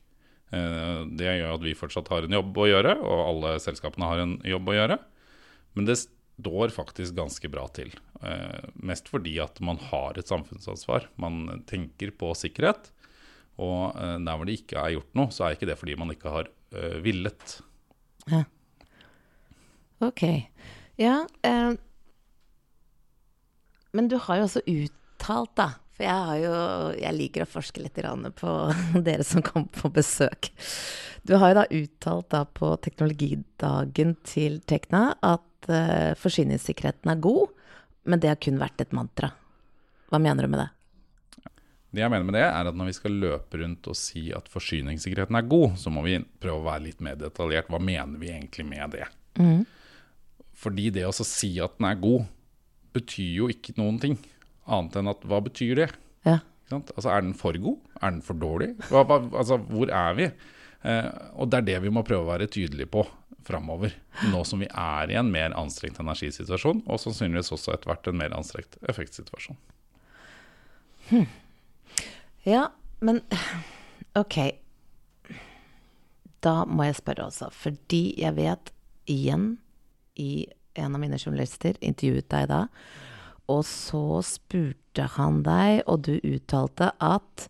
Eh, 0.54 1.00
det 1.18 1.26
gjør 1.40 1.54
at 1.56 1.64
vi 1.64 1.74
fortsatt 1.78 2.10
har 2.12 2.26
en 2.26 2.36
jobb 2.38 2.58
å 2.62 2.68
gjøre, 2.70 2.92
og 3.02 3.22
alle 3.30 3.54
selskapene 3.62 4.06
har 4.10 4.22
en 4.22 4.36
jobb 4.46 4.68
å 4.70 4.76
gjøre. 4.76 4.98
Men 5.76 5.88
det 5.88 5.98
står 6.02 6.72
faktisk 6.74 7.16
ganske 7.16 7.48
bra 7.52 7.64
til. 7.76 7.90
Eh, 8.22 8.68
mest 8.86 9.08
fordi 9.12 9.36
at 9.42 9.58
man 9.64 9.80
har 9.90 10.18
et 10.20 10.28
samfunnsansvar. 10.30 11.08
Man 11.20 11.64
tenker 11.68 12.12
på 12.16 12.30
sikkerhet. 12.38 12.90
Og 13.58 13.96
eh, 13.96 14.18
der 14.20 14.36
hvor 14.36 14.46
det 14.48 14.58
ikke 14.60 14.78
er 14.82 14.94
gjort 14.98 15.14
noe, 15.16 15.32
så 15.32 15.46
er 15.48 15.56
ikke 15.56 15.68
det 15.70 15.78
fordi 15.80 15.96
man 15.98 16.12
ikke 16.14 16.32
har 16.34 16.52
villet. 17.00 17.60
Ja. 18.28 18.42
Ok. 20.04 20.22
Ja, 21.00 21.22
Eh. 21.46 21.76
men 23.96 24.08
du 24.08 24.18
har 24.20 24.36
jo 24.42 24.44
også 24.48 24.60
uttalt, 24.68 25.54
da 25.56 25.70
For 25.96 26.04
jeg, 26.04 26.24
har 26.28 26.38
jo, 26.42 26.56
jeg 27.00 27.16
liker 27.16 27.46
å 27.46 27.48
forske 27.48 27.80
litt 27.80 27.96
på 28.36 28.54
dere 29.06 29.24
som 29.24 29.44
kommer 29.44 29.72
på 29.72 29.88
besøk. 29.96 30.50
Du 31.26 31.34
har 31.40 31.50
jo 31.50 31.58
da 31.58 31.66
uttalt 31.72 32.28
da 32.34 32.44
på 32.44 32.74
teknologidagen 32.84 34.14
til 34.28 34.60
Tekna 34.68 35.16
at 35.24 35.70
uh, 35.72 36.12
forsyningssikkerheten 36.20 37.10
er 37.10 37.22
god, 37.24 37.48
men 38.04 38.20
det 38.22 38.30
har 38.30 38.40
kun 38.44 38.60
vært 38.60 38.84
et 38.84 38.92
mantra. 38.94 39.32
Hva 40.12 40.20
mener 40.22 40.46
du 40.46 40.52
med 40.52 40.62
det? 40.62 40.68
Det 41.96 42.04
jeg 42.04 42.12
mener 42.12 42.28
med 42.28 42.36
det, 42.36 42.44
er 42.44 42.68
at 42.68 42.76
når 42.76 42.90
vi 42.90 42.98
skal 42.98 43.18
løpe 43.24 43.58
rundt 43.62 43.88
og 43.88 43.96
si 43.96 44.28
at 44.36 44.50
forsyningssikkerheten 44.52 45.38
er 45.38 45.48
god, 45.48 45.78
så 45.80 45.90
må 45.90 46.04
vi 46.04 46.18
prøve 46.20 46.60
å 46.60 46.68
være 46.68 46.90
litt 46.90 47.00
mer 47.00 47.16
detaljert. 47.16 47.72
Hva 47.72 47.80
mener 47.80 48.20
vi 48.20 48.34
egentlig 48.34 48.66
med 48.68 48.98
det? 48.98 49.06
Mm. 49.40 49.62
Fordi 50.60 50.90
det 50.92 51.06
å 51.08 51.14
si 51.16 51.54
at 51.64 51.78
den 51.80 51.88
er 51.88 52.02
god, 52.04 52.28
betyr 52.96 53.32
jo 53.40 53.48
ikke 53.52 53.78
noen 53.80 53.96
ting. 54.02 54.20
Annet 54.66 54.98
enn 54.98 55.10
at 55.12 55.24
hva 55.28 55.40
betyr 55.44 55.78
det? 55.78 55.88
Ja. 56.26 56.40
Altså, 56.74 57.08
er 57.12 57.22
den 57.22 57.36
for 57.38 57.56
god? 57.62 57.78
Er 58.00 58.10
den 58.16 58.22
for 58.26 58.38
dårlig? 58.38 58.72
Hva, 58.90 59.04
hva, 59.06 59.20
altså, 59.38 59.60
hvor 59.70 59.92
er 59.94 60.16
vi? 60.18 60.26
Eh, 60.86 61.10
og 61.38 61.50
det 61.50 61.60
er 61.60 61.68
det 61.70 61.78
vi 61.86 61.92
må 61.94 62.02
prøve 62.06 62.26
å 62.26 62.32
være 62.32 62.50
tydelige 62.50 62.90
på 62.90 63.04
framover. 63.46 63.94
Nå 64.32 64.42
som 64.48 64.62
vi 64.62 64.68
er 64.70 65.12
i 65.12 65.18
en 65.18 65.30
mer 65.30 65.54
anstrengt 65.58 66.00
energisituasjon, 66.02 66.82
og 66.86 67.00
sannsynligvis 67.02 67.52
også 67.54 67.76
etter 67.76 67.92
hvert 67.92 68.10
en 68.10 68.18
mer 68.18 68.34
anstrengt 68.34 68.78
effektsituasjon. 68.90 69.58
Hm. 71.10 71.26
Ja, 72.46 72.68
men 72.98 73.22
OK. 74.18 74.38
Da 76.42 76.56
må 76.66 76.86
jeg 76.86 76.98
spørre 76.98 77.28
også, 77.30 77.50
fordi 77.54 78.16
jeg 78.20 78.36
vet 78.38 78.72
igjen 79.10 79.56
i 80.18 80.46
en 80.76 80.94
av 80.94 81.00
mine 81.00 81.18
journalister 81.18 81.78
intervjuet 81.84 82.28
deg 82.32 82.48
da, 82.50 82.66
og 83.52 83.62
så 83.68 84.20
spurte 84.26 85.06
han 85.16 85.42
deg, 85.46 85.82
og 85.86 86.06
du 86.08 86.16
uttalte 86.18 86.90
at 87.02 87.46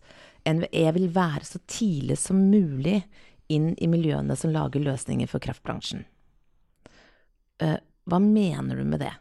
NVE 0.47 0.91
vil 0.95 1.09
være 1.15 1.43
så 1.47 1.61
tidlig 1.67 2.19
som 2.21 2.47
mulig 2.51 3.01
inn 3.51 3.73
i 3.79 3.87
miljøene 3.89 4.35
som 4.39 4.53
lager 4.53 4.83
løsninger 4.83 5.29
for 5.31 5.43
kraftbransjen. 5.43 6.03
Uh, 7.63 7.79
hva 8.07 8.19
mener 8.21 8.77
du 8.77 8.85
med 8.87 9.01
det? 9.03 9.13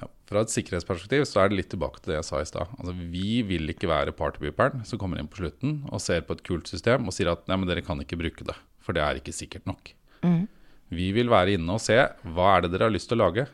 Ja, 0.00 0.08
fra 0.26 0.42
et 0.42 0.54
sikkerhetsperspektiv 0.54 1.26
så 1.28 1.42
er 1.42 1.50
det 1.50 1.58
litt 1.60 1.70
tilbake 1.74 2.00
til 2.00 2.14
det 2.14 2.20
jeg 2.20 2.28
sa 2.30 2.40
i 2.42 2.48
stad. 2.48 2.70
Altså, 2.78 2.94
vi 2.96 3.42
vil 3.46 3.70
ikke 3.70 3.90
være 3.90 4.14
partybeeperen 4.16 4.86
som 4.88 4.98
kommer 5.02 5.20
inn 5.20 5.30
på 5.30 5.42
slutten 5.42 5.82
og 5.90 6.02
ser 6.02 6.24
på 6.26 6.38
et 6.38 6.44
kult 6.46 6.70
system 6.70 7.06
og 7.06 7.14
sier 7.14 7.30
at 7.34 7.44
nei, 7.50 7.60
men 7.60 7.70
dere 7.70 7.84
kan 7.84 8.00
ikke 8.02 8.18
bruke 8.18 8.46
det, 8.48 8.56
for 8.82 8.96
det 8.96 9.04
er 9.04 9.20
ikke 9.20 9.36
sikkert 9.36 9.68
nok. 9.68 9.92
Mm. 10.24 10.46
Vi 10.92 11.10
vil 11.16 11.30
være 11.32 11.56
inne 11.56 11.76
og 11.76 11.82
se 11.82 11.98
hva 11.98 12.54
er 12.56 12.64
det 12.64 12.72
dere 12.74 12.88
har 12.88 12.94
lyst 12.94 13.10
til 13.10 13.20
å 13.20 13.26
lage. 13.26 13.46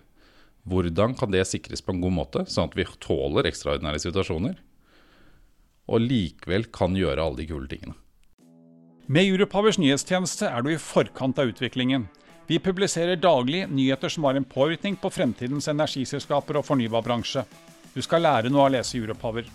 Hvordan 0.68 1.14
kan 1.18 1.30
det 1.32 1.46
sikres 1.48 1.84
på 1.84 1.94
en 1.94 2.02
god 2.02 2.14
måte, 2.16 2.44
sånn 2.50 2.68
at 2.68 2.76
vi 2.76 2.86
tåler 3.04 3.48
ekstraordinære 3.48 4.02
situasjoner? 4.02 4.58
Og 5.88 6.04
likevel 6.04 6.66
kan 6.74 6.96
gjøre 6.96 7.22
alle 7.22 7.40
de 7.40 7.48
kule 7.48 7.68
tingene. 7.70 7.96
Med 9.08 9.24
Europowers 9.24 9.78
nyhetstjeneste 9.80 10.50
er 10.50 10.64
du 10.64 10.74
i 10.74 10.80
forkant 10.80 11.38
av 11.40 11.48
utviklingen. 11.48 12.08
Vi 12.48 12.58
publiserer 12.60 13.16
daglig 13.16 13.62
nyheter 13.68 14.12
som 14.12 14.26
har 14.28 14.36
en 14.36 14.44
påvirkning 14.44 14.98
på 15.00 15.10
fremtidens 15.12 15.68
energiselskaper 15.68 16.60
og 16.60 16.66
fornybarbransje. 16.68 17.46
Du 17.94 18.02
skal 18.04 18.24
lære 18.24 18.52
noe 18.52 18.66
av 18.66 18.70
å 18.70 18.74
lese 18.76 19.00
Europower. 19.00 19.48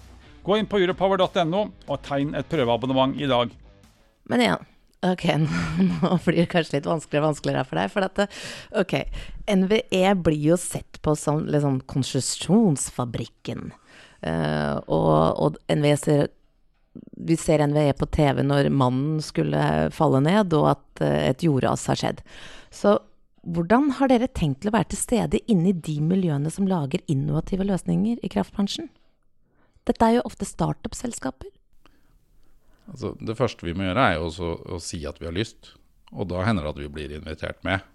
Gå 0.43 0.57
inn 0.57 0.69
på 0.69 0.81
europower.no 0.81 1.61
og 1.69 2.01
tegn 2.05 2.33
et 2.37 2.49
prøveabonnement 2.49 3.13
i 3.21 3.29
dag. 3.29 3.53
Men 4.29 4.43
igjen, 4.43 4.65
Ok, 5.03 5.25
nå 6.01 6.17
blir 6.23 6.43
det 6.43 6.49
kanskje 6.51 6.77
litt 6.77 6.87
vanskeligere 6.87 7.25
og 7.25 7.31
vanskeligere 7.33 7.67
for 7.67 7.81
deg. 7.81 7.91
For 7.91 8.07
at, 8.07 8.37
ok, 8.83 8.93
NVE 9.51 10.13
blir 10.23 10.45
jo 10.53 10.59
sett 10.59 11.01
på 11.03 11.15
som 11.19 11.43
liksom 11.51 11.81
konsesjonsfabrikken. 11.91 13.71
Uh, 14.23 14.79
og, 14.87 15.17
og 15.43 15.59
NVE 15.67 15.97
ser 15.99 16.29
vi 17.25 17.35
ser 17.39 17.63
NVE 17.65 17.95
på 17.97 18.05
TV 18.13 18.43
når 18.45 18.69
mannen 18.69 19.17
skulle 19.25 19.89
falle 19.95 20.21
ned, 20.23 20.53
og 20.55 20.69
at 20.75 21.03
uh, 21.03 21.19
et 21.31 21.43
jordras 21.43 21.87
har 21.89 21.99
skjedd. 21.99 22.21
Så 22.73 22.99
hvordan 23.43 23.89
har 23.97 24.07
dere 24.07 24.29
tenkt 24.31 24.61
til 24.63 24.71
å 24.71 24.77
være 24.77 24.93
til 24.93 25.01
stede 25.01 25.41
inni 25.51 25.73
de 25.75 25.97
miljøene 25.99 26.51
som 26.53 26.69
lager 26.69 27.03
innovative 27.11 27.67
løsninger 27.67 28.21
i 28.23 28.31
kraftbransjen? 28.31 28.87
Dette 29.83 30.07
er 30.07 30.17
jo 30.17 30.27
ofte 30.29 30.47
startup-selskaper. 30.47 31.51
Altså, 32.91 33.13
det 33.23 33.37
første 33.39 33.65
vi 33.65 33.75
må 33.77 33.87
gjøre, 33.87 34.09
er 34.11 34.19
jo 34.19 34.51
å 34.75 34.79
si 34.83 35.01
at 35.07 35.21
vi 35.21 35.29
har 35.29 35.35
lyst. 35.35 35.73
Og 36.13 36.27
da 36.29 36.43
hender 36.45 36.67
det 36.67 36.73
at 36.75 36.81
vi 36.83 36.91
blir 36.93 37.15
invitert 37.17 37.61
med. 37.65 37.85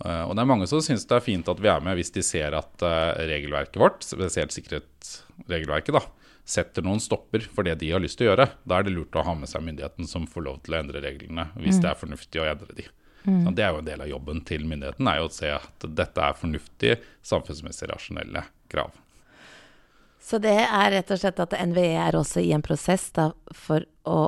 Uh, 0.00 0.24
og 0.24 0.32
det 0.32 0.42
er 0.42 0.48
mange 0.48 0.68
som 0.70 0.80
syns 0.80 1.04
det 1.04 1.18
er 1.18 1.24
fint 1.24 1.48
at 1.52 1.58
vi 1.60 1.68
er 1.68 1.82
med 1.84 1.98
hvis 1.98 2.12
de 2.14 2.22
ser 2.24 2.54
at 2.56 2.84
uh, 2.86 3.18
regelverket 3.28 3.76
vårt, 3.82 4.00
spesielt 4.06 4.54
sikkerhetsregelverket, 4.54 5.92
da, 5.98 6.00
setter 6.48 6.86
noen 6.86 7.02
stopper 7.04 7.44
for 7.44 7.68
det 7.68 7.76
de 7.82 7.90
har 7.92 8.00
lyst 8.02 8.18
til 8.18 8.28
å 8.28 8.32
gjøre. 8.32 8.48
Da 8.64 8.78
er 8.78 8.88
det 8.88 8.94
lurt 8.94 9.18
å 9.18 9.26
ha 9.26 9.36
med 9.36 9.50
seg 9.50 9.64
myndigheten 9.66 10.08
som 10.08 10.24
får 10.30 10.46
lov 10.46 10.62
til 10.64 10.74
å 10.74 10.80
endre 10.80 11.04
reglene, 11.04 11.50
hvis 11.60 11.78
mm. 11.78 11.84
det 11.84 11.92
er 11.92 12.00
fornuftig 12.00 12.40
å 12.40 12.48
endre 12.48 12.78
de. 12.78 12.88
Mm. 13.26 13.42
Så 13.44 13.52
det 13.52 13.66
er 13.66 13.74
jo 13.74 13.82
en 13.82 13.90
del 13.90 14.02
av 14.06 14.08
jobben 14.08 14.40
til 14.48 14.64
myndigheten, 14.64 15.12
er 15.12 15.20
jo 15.20 15.28
å 15.28 15.34
se 15.36 15.52
at 15.52 15.86
dette 16.00 16.24
er 16.24 16.40
fornuftige, 16.40 16.98
samfunnsmessig 17.28 17.92
rasjonelle 17.92 18.46
krav. 18.72 18.96
Så 20.20 20.38
det 20.42 20.56
er 20.62 20.92
rett 20.94 21.10
og 21.10 21.20
slett 21.20 21.40
at 21.42 21.56
NVE 21.70 21.94
er 21.98 22.18
også 22.18 22.42
i 22.44 22.52
en 22.54 22.64
prosess 22.64 23.08
da, 23.16 23.30
for 23.56 23.86
å 24.04 24.18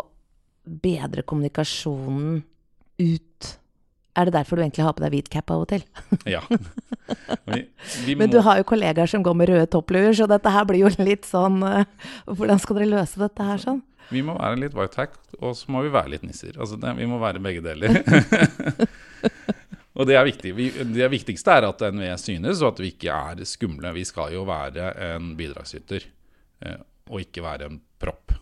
bedre 0.63 1.25
kommunikasjonen 1.27 2.41
ut. 3.03 3.53
Er 4.13 4.29
det 4.29 4.35
derfor 4.35 4.59
du 4.59 4.63
egentlig 4.65 4.85
har 4.85 4.97
på 4.97 5.05
deg 5.05 5.15
hvit 5.15 5.31
cap 5.33 5.53
av 5.53 5.63
og 5.65 5.71
til? 5.71 5.85
ja. 6.35 6.43
Vi, 7.49 7.63
vi 8.07 8.17
Men 8.17 8.33
du 8.33 8.41
har 8.45 8.61
jo 8.61 8.67
kollegaer 8.69 9.09
som 9.09 9.25
går 9.25 9.37
med 9.37 9.53
røde 9.53 9.71
toppluer, 9.73 10.13
så 10.17 10.29
dette 10.31 10.53
her 10.53 10.67
blir 10.69 10.85
jo 10.85 10.93
litt 11.01 11.25
sånn 11.29 11.63
uh, 11.65 11.85
Hvordan 12.29 12.61
skal 12.63 12.79
dere 12.79 12.93
løse 12.93 13.21
dette 13.23 13.47
her 13.47 13.63
sånn? 13.63 13.81
Vi 14.13 14.21
må 14.25 14.35
være 14.37 14.61
litt 14.61 14.77
white 14.77 14.99
hack, 15.01 15.17
og 15.41 15.55
så 15.57 15.73
må 15.73 15.85
vi 15.87 15.93
være 15.93 16.13
litt 16.15 16.25
nisser. 16.27 16.53
Altså 16.61 16.77
det, 16.81 16.93
vi 16.99 17.09
må 17.09 17.21
være 17.23 17.41
begge 17.41 17.63
deler. 17.65 17.97
Og 19.93 20.09
det 20.09 20.17
er 20.17 20.25
viktig. 20.25 20.55
Vi, 20.57 20.69
det 20.95 21.09
viktigste 21.13 21.59
er 21.59 21.67
at 21.69 21.83
NVE 21.93 22.15
synes, 22.21 22.63
og 22.63 22.73
at 22.73 22.81
vi 22.81 22.93
ikke 22.95 23.13
er 23.13 23.43
skumle. 23.49 23.93
Vi 23.97 24.07
skal 24.09 24.33
jo 24.37 24.47
være 24.49 24.89
en 25.11 25.35
bidragsyter, 25.37 26.07
eh, 26.65 26.81
og 27.11 27.21
ikke 27.21 27.45
være 27.45 27.69
en 27.69 27.83
propp. 28.01 28.33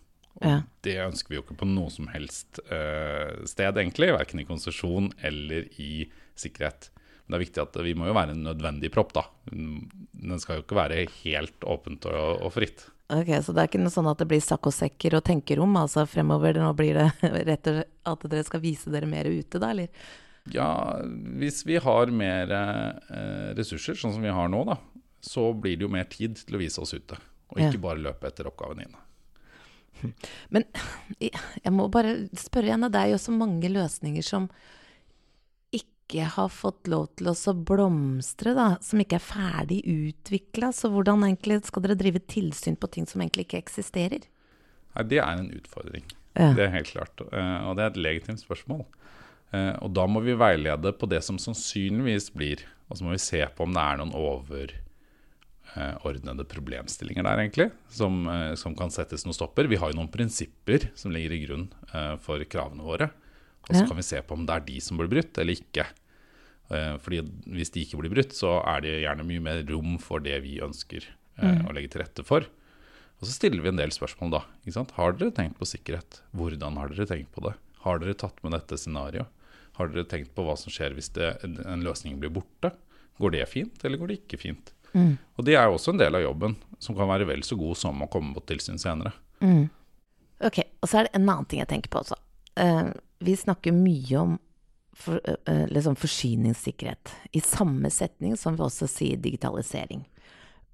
Ja. 0.41 0.61
Det 0.85 0.95
ønsker 1.03 1.33
vi 1.33 1.41
jo 1.41 1.45
ikke 1.45 1.59
på 1.61 1.69
noe 1.69 1.91
som 1.93 2.09
helst 2.13 2.63
eh, 2.71 3.43
sted, 3.51 3.83
egentlig. 3.83 4.13
Verken 4.15 4.41
i 4.43 4.47
konsesjon 4.49 5.11
eller 5.27 5.67
i 5.83 6.07
sikkerhet. 6.39 6.93
Men 6.95 7.35
det 7.35 7.41
er 7.41 7.45
viktig 7.45 7.63
at 7.67 7.77
vi 7.85 7.97
må 7.99 8.09
jo 8.09 8.17
være 8.17 8.35
en 8.37 8.47
nødvendig 8.47 8.93
propp, 8.95 9.13
da. 9.19 9.27
Den 9.51 10.41
skal 10.43 10.61
jo 10.61 10.65
ikke 10.65 10.79
være 10.79 11.05
helt 11.21 11.67
åpent 11.67 12.09
og, 12.11 12.47
og 12.47 12.55
fritt. 12.55 12.87
Ok, 13.11 13.31
Så 13.43 13.51
det 13.51 13.63
er 13.63 13.69
ikke 13.73 13.83
noe 13.83 13.91
sånn 13.91 14.09
at 14.11 14.23
det 14.23 14.29
blir 14.31 14.43
sakkosekker 14.43 15.17
og 15.19 15.25
tenkerom 15.27 15.75
altså 15.81 16.07
fremover? 16.07 16.61
Nå 16.63 16.71
blir 16.79 16.99
det 17.01 17.09
rett 17.51 17.71
og 17.71 17.81
slett 17.81 18.11
at 18.11 18.27
dere 18.33 18.47
skal 18.47 18.63
vise 18.63 18.93
dere 18.95 19.11
mer 19.11 19.27
ute, 19.27 19.59
da, 19.59 19.75
eller? 19.75 19.91
Ja, 20.49 21.01
hvis 21.41 21.63
vi 21.69 21.77
har 21.83 22.11
mer 22.15 22.53
eh, 22.57 23.51
ressurser, 23.59 23.99
sånn 23.99 24.15
som 24.17 24.25
vi 24.25 24.33
har 24.33 24.49
nå, 24.51 24.65
da, 24.69 24.79
så 25.21 25.51
blir 25.53 25.77
det 25.77 25.85
jo 25.85 25.93
mer 25.93 26.09
tid 26.11 26.39
til 26.41 26.57
å 26.57 26.63
vise 26.63 26.81
oss 26.81 26.95
ute. 26.97 27.19
Og 27.51 27.61
ikke 27.61 27.79
ja. 27.79 27.85
bare 27.85 28.03
løpe 28.03 28.31
etter 28.31 28.49
oppgavene 28.49 28.87
dine. 28.87 29.07
Men 30.55 30.67
jeg 31.21 31.73
må 31.75 31.91
bare 31.93 32.17
spørre 32.39 32.71
igjen, 32.71 32.89
det 32.89 33.01
er 33.01 33.13
jo 33.13 33.21
så 33.21 33.35
mange 33.37 33.71
løsninger 33.73 34.25
som 34.25 34.49
ikke 35.77 36.27
har 36.35 36.49
fått 36.51 36.89
lov 36.91 37.11
til 37.21 37.31
å 37.31 37.55
blomstre, 37.55 38.55
da, 38.57 38.69
som 38.83 39.03
ikke 39.03 39.21
er 39.21 39.27
ferdig 39.27 39.81
utvikla. 39.87 40.73
Så 40.75 40.91
hvordan 40.91 41.27
egentlig 41.29 41.61
skal 41.69 41.85
dere 41.85 41.99
drive 42.01 42.23
tilsyn 42.31 42.79
på 42.81 42.91
ting 42.91 43.07
som 43.07 43.23
egentlig 43.23 43.47
ikke 43.47 43.61
eksisterer? 43.61 44.25
Nei, 44.97 45.05
Det 45.07 45.21
er 45.23 45.37
en 45.37 45.53
utfordring. 45.55 46.09
Ja. 46.35 46.53
Det 46.57 46.65
er 46.65 46.75
helt 46.75 46.91
klart. 46.91 47.21
Eh, 47.31 47.59
og 47.69 47.77
det 47.77 47.85
er 47.85 47.93
et 47.93 48.03
legitimt 48.09 48.43
spørsmål. 48.43 48.87
Eh, 49.51 49.75
og 49.83 49.91
da 49.97 50.05
må 50.07 50.21
vi 50.23 50.37
veilede 50.39 50.93
på 50.95 51.09
det 51.11 51.25
som 51.27 51.39
sannsynligvis 51.41 52.31
blir. 52.37 52.63
Og 52.91 52.99
så 52.99 53.05
må 53.07 53.11
vi 53.15 53.23
se 53.23 53.41
på 53.55 53.63
om 53.67 53.73
det 53.75 53.83
er 53.83 53.97
noen 54.01 54.15
overordnede 54.19 56.45
problemstillinger 56.51 57.25
der, 57.27 57.37
egentlig, 57.45 57.69
som, 57.95 58.15
eh, 58.31 58.55
som, 58.59 58.77
kan 58.79 58.91
settes 58.95 59.25
noen 59.27 59.37
stopper. 59.37 59.71
Vi 59.71 59.81
har 59.81 59.89
jo 59.91 59.99
noen 59.99 60.13
prinsipper 60.13 60.81
som 60.99 61.15
ligger 61.15 61.33
i 61.35 61.45
grunn 61.47 61.67
eh, 61.93 62.15
for 62.23 62.39
kravene 62.51 62.87
våre. 62.87 63.07
Og 63.69 63.73
så 63.77 63.83
kan 63.87 63.99
vi 63.99 64.07
se 64.07 64.19
på 64.25 64.35
om 64.35 64.45
det 64.49 64.55
er 64.57 64.67
de 64.67 64.79
som 64.83 64.95
blir 64.99 65.11
brutt, 65.11 65.39
eller 65.39 65.55
ikke. 65.55 65.85
Fordi 67.05 67.19
Hvis 67.53 67.73
de 67.75 67.81
ikke 67.85 67.99
blir 68.01 68.11
brutt, 68.11 68.33
så 68.35 68.51
er 68.67 68.79
det 68.83 69.03
gjerne 69.03 69.27
mye 69.27 69.43
mer 69.43 69.59
rom 69.69 69.99
for 70.03 70.19
det 70.23 70.43
vi 70.43 70.63
ønsker 70.65 71.03
mm. 71.37 71.67
å 71.69 71.73
legge 71.77 71.91
til 71.93 72.03
rette 72.03 72.23
for. 72.27 72.43
Og 73.21 73.25
så 73.29 73.33
stiller 73.37 73.63
vi 73.63 73.71
en 73.71 73.79
del 73.79 73.93
spørsmål 73.95 74.31
da. 74.33 74.41
Har 74.97 75.11
dere 75.19 75.37
tenkt 75.37 75.59
på 75.61 75.69
sikkerhet? 75.69 76.11
Hvordan 76.35 76.79
har 76.81 76.89
dere 76.91 77.07
tenkt 77.11 77.31
på 77.37 77.41
det? 77.47 77.55
Har 77.85 77.97
dere 78.01 78.19
tatt 78.19 78.39
med 78.43 78.53
dette 78.57 78.75
scenarioet? 78.81 79.29
Har 79.81 79.89
dere 79.89 80.05
tenkt 80.09 80.35
på 80.37 80.45
hva 80.45 80.59
som 80.61 80.73
skjer 80.73 80.93
hvis 80.97 81.09
det, 81.17 81.33
en 81.43 81.85
løsning 81.85 82.21
blir 82.21 82.33
borte? 82.35 82.75
Går 83.21 83.35
det 83.35 83.49
fint, 83.49 83.85
eller 83.85 84.01
går 84.01 84.13
det 84.13 84.21
ikke 84.23 84.41
fint? 84.41 84.73
Mm. 84.93 85.17
Og 85.37 85.45
Det 85.45 85.55
er 85.57 85.69
jo 85.69 85.77
også 85.79 85.95
en 85.95 86.01
del 86.01 86.17
av 86.19 86.25
jobben, 86.25 86.57
som 86.79 86.97
kan 86.99 87.09
være 87.09 87.29
vel 87.29 87.45
så 87.47 87.57
god 87.59 87.79
som 87.79 88.03
å 88.03 88.09
komme 88.11 88.35
på 88.37 88.45
tilsyn 88.51 88.81
senere. 88.81 89.13
Mm. 89.41 89.69
Ok, 90.45 90.63
Og 90.81 90.89
så 90.89 90.99
er 90.99 91.09
det 91.09 91.17
en 91.19 91.29
annen 91.29 91.49
ting 91.49 91.61
jeg 91.61 91.71
tenker 91.71 91.93
på 91.93 92.01
også. 92.01 92.17
Uh, 92.61 92.93
vi 93.21 93.37
snakker 93.37 93.77
mye 93.77 94.21
om 94.21 94.39
for, 94.97 95.21
uh, 95.21 95.67
liksom 95.69 95.97
forsyningssikkerhet 96.01 97.13
i 97.37 97.41
samme 97.45 97.91
setning 97.93 98.37
som 98.41 98.57
vi 98.57 98.65
også 98.65 98.89
sier 98.89 99.21
digitalisering. 99.21 100.05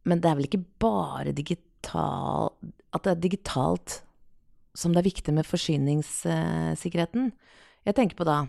Men 0.06 0.22
det 0.22 0.30
er 0.30 0.38
vel 0.38 0.48
ikke 0.48 0.64
bare 0.82 1.34
digital, 1.34 2.54
at 2.94 3.02
det 3.02 3.12
er 3.12 3.24
digitalt 3.26 4.00
som 4.76 4.92
det 4.92 5.02
er 5.02 5.10
viktig 5.10 5.34
med 5.34 5.48
forsyningssikkerheten. 5.48 7.32
Jeg 7.86 7.96
tenker 7.96 8.18
på 8.18 8.26
da 8.28 8.44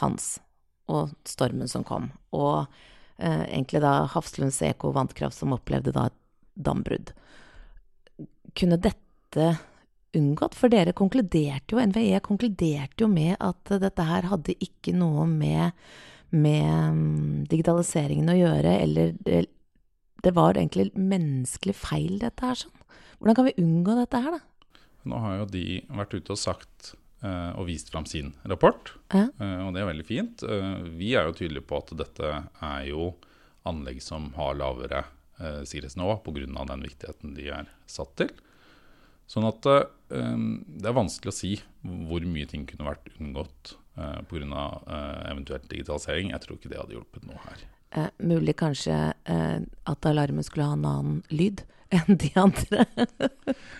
hans 0.00 0.36
og 0.92 1.12
stormen 1.28 1.70
som 1.70 1.84
kom, 1.86 2.10
og 2.34 2.66
eh, 3.18 3.44
egentlig 3.46 3.82
da 3.84 4.02
Hafslunds 4.12 4.60
Eko 4.66 4.92
Vannkraft 4.96 5.38
som 5.38 5.54
opplevde 5.56 5.94
da 5.94 6.08
et 6.10 6.18
dambrudd. 6.54 7.12
Kunne 8.58 8.80
dette 8.82 9.52
unngått? 10.16 10.56
For 10.58 10.72
dere 10.72 10.94
konkluderte 10.96 11.76
jo, 11.76 11.80
NVE 11.80 12.20
konkluderte 12.24 13.04
jo 13.04 13.10
med 13.10 13.36
at 13.40 13.74
dette 13.82 14.06
her 14.08 14.28
hadde 14.32 14.58
ikke 14.60 14.94
noe 14.96 15.24
med, 15.30 15.72
med 16.34 16.98
mm, 16.98 17.42
digitaliseringen 17.52 18.32
å 18.32 18.38
gjøre, 18.38 18.76
eller 18.84 19.16
det, 19.24 19.44
det 20.22 20.34
var 20.36 20.58
egentlig 20.58 20.90
menneskelig 20.98 21.76
feil, 21.78 22.18
dette 22.22 22.50
her. 22.50 22.58
sånn. 22.58 22.78
Hvordan 23.18 23.38
kan 23.38 23.48
vi 23.48 23.60
unngå 23.62 23.96
dette 23.96 24.20
her, 24.24 24.38
da? 24.38 24.80
Nå 25.08 25.18
har 25.18 25.40
jo 25.40 25.46
de 25.50 25.64
vært 25.90 26.14
ute 26.14 26.34
og 26.34 26.38
sagt 26.38 26.92
og 27.56 27.66
vist 27.68 27.90
fram 27.92 28.04
sin 28.06 28.32
rapport, 28.44 28.92
Ja. 29.14 29.28
eh, 29.38 29.58
og 29.66 29.74
det 29.74 29.82
er 29.82 29.90
veldig 29.92 30.06
fint. 30.06 30.42
Eh, 30.42 30.82
vi 30.98 31.14
er 31.14 31.28
jo 31.28 31.32
tydelige 31.38 31.66
på 31.66 31.78
at 31.78 31.92
dette 31.96 32.30
er 32.62 32.86
jo 32.88 33.14
anlegg 33.66 34.00
som 34.02 34.32
har 34.34 34.54
lavere 34.58 35.04
eh, 35.40 35.62
sikkerhetsnivå 35.62 36.16
pga. 36.24 36.64
den 36.66 36.82
viktigheten 36.82 37.34
de 37.34 37.48
er 37.50 37.68
satt 37.86 38.16
til. 38.16 38.30
Sånn 39.30 39.46
at 39.48 39.64
eh, 39.66 39.84
det 40.10 40.88
er 40.90 40.96
vanskelig 40.98 41.30
å 41.32 41.36
si 41.36 41.52
hvor 41.82 42.20
mye 42.26 42.46
ting 42.50 42.66
kunne 42.66 42.88
vært 42.90 43.08
unngått 43.20 43.76
eh, 43.96 44.18
pga. 44.28 44.64
Eh, 44.86 45.30
eventuelt 45.32 45.68
digitalisering. 45.70 46.30
Jeg 46.34 46.40
tror 46.44 46.58
ikke 46.58 46.70
det 46.74 46.80
hadde 46.82 46.96
hjulpet 46.98 47.24
noe 47.28 47.38
her. 47.46 47.62
Eh, 47.92 48.10
mulig 48.24 48.56
kanskje 48.56 49.14
eh, 49.28 49.60
at 49.86 50.06
alarmen 50.08 50.42
skulle 50.42 50.66
ha 50.66 50.72
en 50.74 50.84
annen 50.88 51.22
lyd 51.30 51.62
enn 51.98 52.16
de 52.16 52.30
andre. 52.40 52.86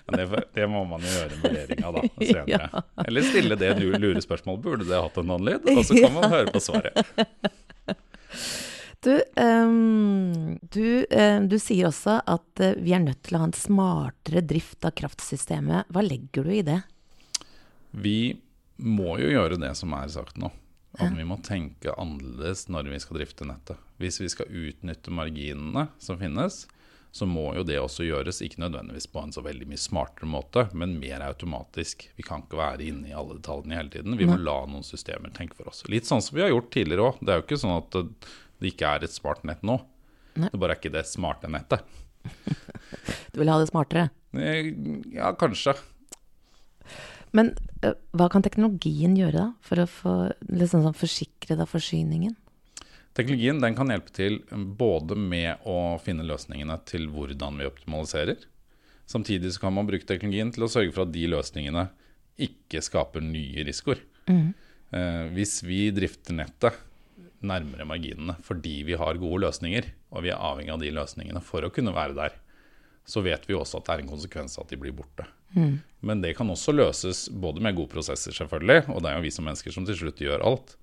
Men 0.06 0.18
det, 0.18 0.42
det 0.54 0.66
må 0.68 0.84
man 0.88 1.04
jo 1.04 1.12
gjøre 1.12 1.36
en 1.36 1.42
vurdering 1.46 1.86
av 1.88 1.96
da, 1.96 2.02
senere. 2.20 2.44
Ja. 2.52 2.82
Eller 3.06 3.26
stille 3.26 3.58
det 3.60 3.72
lure 3.80 4.22
spørsmålet. 4.24 4.62
Burde 4.64 4.88
det 4.88 5.00
hatt 5.00 5.18
en 5.22 5.30
annen 5.30 5.48
lyd? 5.48 5.72
Og 5.72 5.86
så 5.88 5.96
kan 5.96 6.14
man 6.16 6.28
høre 6.36 6.52
på 6.52 6.62
svaret. 6.62 7.02
Du, 9.02 9.16
um, 9.34 10.58
du, 10.70 10.86
um, 11.10 11.48
du 11.50 11.58
sier 11.58 11.88
også 11.88 12.20
at 12.30 12.62
eh, 12.62 12.76
vi 12.78 12.92
er 12.94 13.02
nødt 13.02 13.24
til 13.26 13.34
å 13.34 13.42
ha 13.42 13.48
en 13.48 13.56
smartere 13.56 14.44
drift 14.46 14.86
av 14.86 14.94
kraftsystemet. 14.94 15.90
Hva 15.90 16.04
legger 16.06 16.46
du 16.46 16.52
i 16.54 16.62
det? 16.66 16.78
Vi 17.90 18.36
må 18.82 19.16
jo 19.18 19.32
gjøre 19.32 19.58
det 19.58 19.72
som 19.78 19.96
er 19.98 20.12
sagt 20.12 20.38
nå. 20.38 20.52
At 21.00 21.14
vi 21.16 21.24
må 21.24 21.38
tenke 21.40 21.94
annerledes 21.96 22.66
når 22.68 22.90
vi 22.92 23.00
skal 23.00 23.16
drifte 23.16 23.46
nettet. 23.48 23.80
Hvis 23.96 24.20
vi 24.20 24.28
skal 24.28 24.50
utnytte 24.52 25.14
marginene 25.14 25.86
som 26.02 26.18
finnes, 26.20 26.66
så 27.12 27.26
må 27.28 27.50
jo 27.52 27.62
det 27.68 27.76
også 27.76 28.06
gjøres, 28.06 28.38
ikke 28.44 28.62
nødvendigvis 28.62 29.06
på 29.12 29.20
en 29.20 29.34
så 29.34 29.42
veldig 29.44 29.66
mye 29.68 29.80
smartere 29.80 30.28
måte, 30.32 30.62
men 30.72 30.94
mer 31.00 31.20
automatisk. 31.26 32.06
Vi 32.16 32.24
kan 32.24 32.46
ikke 32.46 32.56
være 32.56 32.86
inne 32.88 33.10
i 33.10 33.16
alle 33.16 33.36
detaljene 33.36 33.76
hele 33.76 33.92
tiden. 33.92 34.16
Vi 34.16 34.28
må 34.28 34.38
la 34.40 34.54
noen 34.64 34.86
systemer 34.86 35.32
tenke 35.36 35.58
for 35.58 35.68
oss. 35.68 35.82
Litt 35.92 36.08
sånn 36.08 36.24
som 36.24 36.38
vi 36.38 36.44
har 36.46 36.48
gjort 36.54 36.70
tidligere 36.72 37.10
òg. 37.10 37.20
Det 37.20 37.34
er 37.34 37.40
jo 37.42 37.44
ikke 37.44 37.60
sånn 37.60 37.76
at 37.76 37.90
det, 37.98 38.32
det 38.64 38.72
ikke 38.72 38.94
er 38.96 39.04
et 39.04 39.12
smart 39.12 39.44
nett 39.44 39.60
nå. 39.66 39.76
Nei. 40.40 40.48
Det 40.48 40.60
bare 40.62 40.72
er 40.72 40.80
ikke 40.80 40.94
det 40.96 41.04
smarte 41.10 41.52
nettet. 41.52 41.84
Du 43.32 43.40
vil 43.40 43.48
ha 43.50 43.56
det 43.60 43.68
smartere. 43.70 44.08
Eh, 44.36 44.72
Ja, 45.16 45.32
kanskje. 45.36 45.74
Men 47.36 47.54
eh, 47.84 47.94
hva 48.16 48.28
kan 48.32 48.44
teknologien 48.44 49.16
gjøre 49.16 49.36
da, 49.36 49.46
for 49.64 49.80
å 49.82 49.88
få 49.88 50.14
liksom 50.48 50.84
sånn 50.84 50.96
forsikre 50.96 51.56
da 51.60 51.64
forsyningen? 51.68 52.36
Teknologien 53.12 53.60
den 53.60 53.76
kan 53.76 53.90
hjelpe 53.92 54.12
til 54.16 54.38
både 54.78 55.16
med 55.18 55.66
å 55.68 55.98
finne 56.00 56.24
løsningene 56.24 56.78
til 56.88 57.10
hvordan 57.12 57.58
vi 57.60 57.68
optimaliserer. 57.68 58.46
Samtidig 59.10 59.52
så 59.52 59.66
kan 59.66 59.74
man 59.76 59.88
bruke 59.88 60.08
teknologien 60.08 60.52
til 60.54 60.64
å 60.64 60.70
sørge 60.72 60.94
for 60.94 61.04
at 61.04 61.12
de 61.12 61.26
løsningene 61.28 61.90
ikke 62.40 62.80
skaper 62.84 63.24
nye 63.24 63.66
risikoer. 63.68 64.00
Eh, 64.96 65.26
hvis 65.36 65.58
vi 65.66 65.90
drifter 65.92 66.38
nettet 66.38 66.78
nærmere 67.42 67.84
marginene 67.88 68.38
fordi 68.46 68.78
vi 68.88 68.96
har 68.96 69.20
gode 69.20 69.42
løsninger, 69.44 69.90
og 70.14 70.24
vi 70.24 70.32
er 70.32 70.40
avhengig 70.40 70.72
av 70.72 70.80
de 70.80 70.94
løsningene 70.96 71.44
for 71.44 71.66
å 71.66 71.72
kunne 71.74 71.92
være 71.92 72.16
der, 72.16 72.38
så 73.04 73.20
vet 73.20 73.44
vi 73.48 73.56
også 73.58 73.80
at 73.80 73.88
det 73.88 73.94
er 73.94 74.02
en 74.04 74.12
konsekvens 74.12 74.56
at 74.62 74.70
de 74.70 74.78
blir 74.78 74.94
borte. 74.94 75.26
Men 76.00 76.22
det 76.22 76.36
kan 76.38 76.48
også 76.48 76.72
løses 76.72 77.26
både 77.28 77.60
med 77.60 77.74
gode 77.76 77.92
prosesser, 77.92 78.32
selvfølgelig, 78.32 78.86
og 78.88 79.02
det 79.02 79.10
er 79.10 79.18
jo 79.18 79.24
vi 79.26 79.32
som 79.34 79.44
mennesker 79.44 79.74
som 79.74 79.84
til 79.84 79.98
slutt 79.98 80.22
gjør 80.22 80.44
alt 80.48 80.76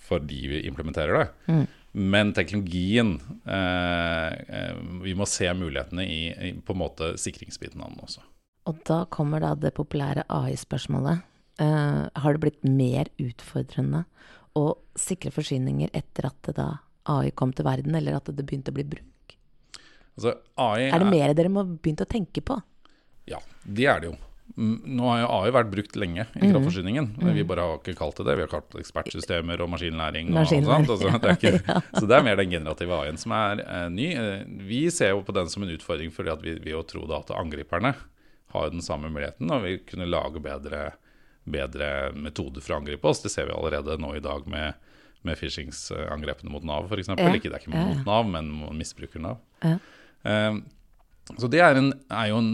fordi 0.00 0.40
vi 0.50 0.60
implementerer 0.68 1.18
det. 1.18 1.64
Men 1.92 2.32
teknologien 2.32 3.20
eh, 3.44 4.32
eh, 4.32 4.76
Vi 5.04 5.12
må 5.14 5.26
se 5.28 5.50
mulighetene 5.52 6.06
i, 6.08 6.20
i 6.32 6.52
på 6.64 6.72
en 6.72 6.80
måte 6.80 7.10
sikringsbiten 7.20 7.82
av 7.84 7.92
den 7.92 8.06
også. 8.06 8.24
Og 8.70 8.78
da 8.88 9.02
kommer 9.12 9.42
da 9.42 9.52
det 9.58 9.74
populære 9.76 10.24
AI-spørsmålet. 10.30 11.24
Eh, 11.60 12.02
har 12.14 12.32
det 12.32 12.42
blitt 12.44 12.64
mer 12.64 13.10
utfordrende 13.20 14.04
å 14.56 14.66
sikre 14.98 15.32
forsyninger 15.34 15.92
etter 15.96 16.30
at 16.30 16.38
det 16.48 16.56
da 16.60 16.68
AI 17.12 17.32
kom 17.36 17.52
til 17.52 17.66
verden, 17.66 17.96
eller 17.98 18.16
at 18.16 18.30
det 18.30 18.44
begynte 18.46 18.72
å 18.72 18.76
bli 18.76 18.86
bruk? 18.88 19.36
Altså, 20.16 20.36
AI 20.60 20.88
Er 20.92 21.02
det 21.02 21.10
mer 21.10 21.34
dere 21.36 21.52
må 21.52 21.64
begynne 21.66 22.06
å 22.06 22.12
tenke 22.12 22.44
på? 22.44 22.56
Ja, 23.28 23.40
det 23.64 23.88
er 23.88 24.02
det 24.02 24.12
jo. 24.12 24.16
Mm, 24.52 24.82
Nå 24.98 25.06
har 25.08 25.20
jo 25.22 25.28
AI 25.32 25.52
vært 25.54 25.70
brukt 25.72 25.94
lenge 25.96 26.26
i 26.36 26.48
kraftforsyningen. 26.50 27.06
men 27.22 27.34
Vi 27.34 27.44
bare 27.48 27.64
har 27.64 27.78
ikke 27.78 27.94
kalt 27.96 28.18
det 28.20 28.26
det. 28.28 28.34
Vi 28.36 28.44
har 28.44 28.50
kalt 28.52 28.68
det 28.74 28.82
ekspertsystemer 28.82 29.62
og 29.64 29.70
maskinlæring. 29.72 30.28
og 30.28 30.36
Maskinlæring, 30.42 30.88
alt 30.90 31.00
sånt. 31.00 31.22
Det 31.24 31.36
ikke, 31.38 31.80
Så 32.00 32.08
det 32.10 32.16
er 32.18 32.26
mer 32.26 32.36
den 32.36 32.50
generative 32.52 32.98
AI-en 32.98 33.20
som 33.22 33.32
er 33.38 33.62
eh, 33.64 33.86
ny. 33.94 34.08
Eh, 34.12 34.42
vi 34.68 34.82
ser 34.92 35.14
jo 35.14 35.22
på 35.24 35.32
den 35.36 35.48
som 35.48 35.64
en 35.64 35.72
utfordring 35.72 36.12
fordi 36.12 36.34
vi, 36.42 36.56
vi 36.66 36.74
jo 36.74 36.82
tror 36.84 37.06
da 37.08 37.22
at 37.22 37.32
angriperne 37.38 37.94
har 38.52 38.68
den 38.74 38.84
samme 38.84 39.08
muligheten, 39.08 39.48
og 39.48 39.62
vi 39.64 39.78
kunne 39.88 40.04
lage 40.04 40.42
bedre, 40.44 40.82
bedre 41.48 41.86
metoder 42.12 42.60
for 42.60 42.74
å 42.74 42.82
angripe 42.82 43.08
oss. 43.08 43.22
Det 43.24 43.32
ser 43.32 43.48
vi 43.48 43.54
allerede 43.56 43.96
nå 44.02 44.12
i 44.18 44.20
dag 44.20 44.44
med, 44.52 44.76
med 45.24 45.40
phishingsangrepene 45.40 46.52
mot 46.52 46.66
Nav, 46.68 46.90
f.eks. 46.92 47.08
Ja, 47.14 47.30
Ikke 47.32 47.48
det 47.48 47.56
er 47.56 47.64
ikke 47.64 47.72
ja. 47.72 47.86
mot 47.88 48.04
Nav, 48.10 48.28
men 48.28 48.52
misbruker 48.76 49.24
Nav. 49.24 49.40
Ja. 49.64 49.78
Eh, 50.28 50.60
så 51.38 51.48
det 51.48 51.64
er, 51.64 51.80
en, 51.80 51.94
er 52.12 52.28
jo 52.34 52.42
en 52.42 52.52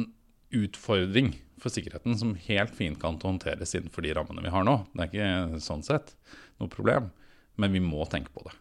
utfordring 0.55 1.35
for 1.63 1.73
sikkerheten 1.73 2.17
som 2.19 2.37
helt 2.47 2.75
fint 2.77 2.99
kan 3.01 3.19
håndteres 3.23 3.75
innenfor 3.77 4.05
de 4.05 4.15
rammene 4.17 4.45
vi 4.45 4.53
har 4.55 4.65
nå. 4.67 4.77
Det 4.95 5.05
er 5.05 5.13
ikke 5.13 5.61
sånn 5.65 5.85
sett 5.87 6.15
noe 6.61 6.71
problem, 6.73 7.11
men 7.59 7.75
vi 7.75 7.83
må 7.83 8.07
tenke 8.11 8.33
på 8.35 8.45
det. 8.47 8.55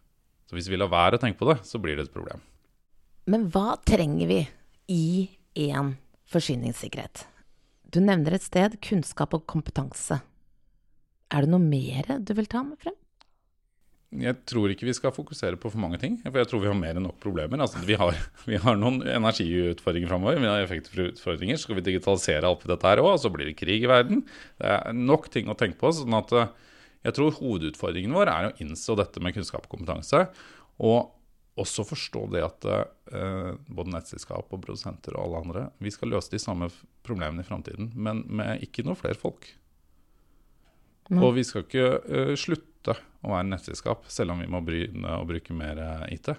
Så 0.48 0.58
hvis 0.58 0.70
vi 0.72 0.80
lar 0.80 0.92
være 0.92 1.20
å 1.20 1.22
tenke 1.22 1.42
på 1.42 1.50
det, 1.52 1.60
så 1.68 1.80
blir 1.84 1.98
det 1.98 2.08
et 2.08 2.14
problem. 2.14 2.44
Men 3.28 3.50
hva 3.52 3.76
trenger 3.84 4.30
vi 4.30 4.40
i 4.94 5.08
en 5.68 5.96
forsyningssikkerhet? 6.32 7.26
Du 7.92 8.00
nevner 8.04 8.36
et 8.36 8.46
sted 8.46 8.78
kunnskap 8.84 9.36
og 9.36 9.46
kompetanse. 9.48 10.22
Er 11.32 11.44
det 11.44 11.52
noe 11.52 11.64
mer 11.64 12.18
du 12.24 12.34
vil 12.38 12.48
ta 12.52 12.64
med 12.64 12.80
frem? 12.80 12.96
Jeg 14.08 14.38
tror 14.48 14.72
ikke 14.72 14.88
vi 14.88 14.96
skal 14.96 15.12
fokusere 15.12 15.58
på 15.60 15.67
for 15.67 15.84
mange 15.84 15.98
ting, 16.00 16.13
for 16.24 16.39
jeg 16.39 16.48
tror 16.48 16.62
vi 16.63 16.70
har 16.70 16.78
mer 16.80 16.96
enn 16.96 17.04
nok 17.10 17.17
problemer. 17.20 17.60
Altså, 17.60 17.82
vi, 17.84 17.98
har, 18.00 18.15
vi 18.50 18.60
har 18.63 18.78
noen 18.80 19.02
energiutfordringer 19.04 20.08
framover, 20.13 20.39
vi 20.39 20.48
har 20.48 20.63
effektutfordringer. 20.63 21.60
Skal 21.60 21.80
vi 21.80 21.84
digitalisere 21.89 22.48
alt 22.48 22.63
dette 22.70 22.88
her 22.88 23.04
òg, 23.04 23.17
så 23.20 23.32
blir 23.34 23.50
det 23.50 23.58
krig 23.60 23.84
i 23.84 23.91
verden. 23.91 24.24
Det 24.62 24.72
er 24.78 24.96
nok 24.96 25.28
ting 25.34 25.52
å 25.52 25.58
tenke 25.60 25.80
på. 25.82 25.91
sånn 25.91 26.15
at 26.15 26.32
eh, 26.39 26.56
jeg 27.10 27.17
tror 27.20 27.36
hovedutfordringen 27.41 28.15
vår 28.15 28.32
er 28.32 28.48
å 28.48 28.56
innse 28.63 28.96
dette 29.00 29.24
med 29.24 29.36
kunnskap 29.36 29.67
og 29.67 29.76
kompetanse. 29.76 30.24
Og 30.88 31.12
også 31.60 31.84
forstå 31.89 32.24
det 32.32 32.46
at 32.46 32.67
eh, 32.72 33.54
både 33.67 33.91
nettselskap 33.91 34.54
og 34.54 34.63
produsenter 34.63 35.17
og 35.17 35.26
alle 35.26 35.43
andre 35.43 35.63
Vi 35.82 35.91
skal 35.93 36.13
løse 36.13 36.32
de 36.32 36.41
samme 36.41 36.70
problemene 37.08 37.43
i 37.43 37.48
framtiden, 37.48 37.91
men 37.96 38.24
med 38.30 38.63
ikke 38.63 38.86
noe 38.88 39.00
flere 39.00 39.20
folk. 39.20 39.50
Og 41.15 41.32
vi 41.38 41.43
skal 41.48 41.63
ikke 41.63 41.88
eh, 42.04 42.34
slutte 42.88 43.26
å 43.26 43.34
være 43.34 43.47
nettselskap, 43.52 44.06
selv 44.08 44.32
om 44.34 44.41
vi 44.41 44.47
må 44.47 44.62
begynne 44.62 45.19
å 45.19 45.26
bruke 45.28 45.54
mer 45.54 45.78
eh, 45.78 46.15
IT. 46.15 46.30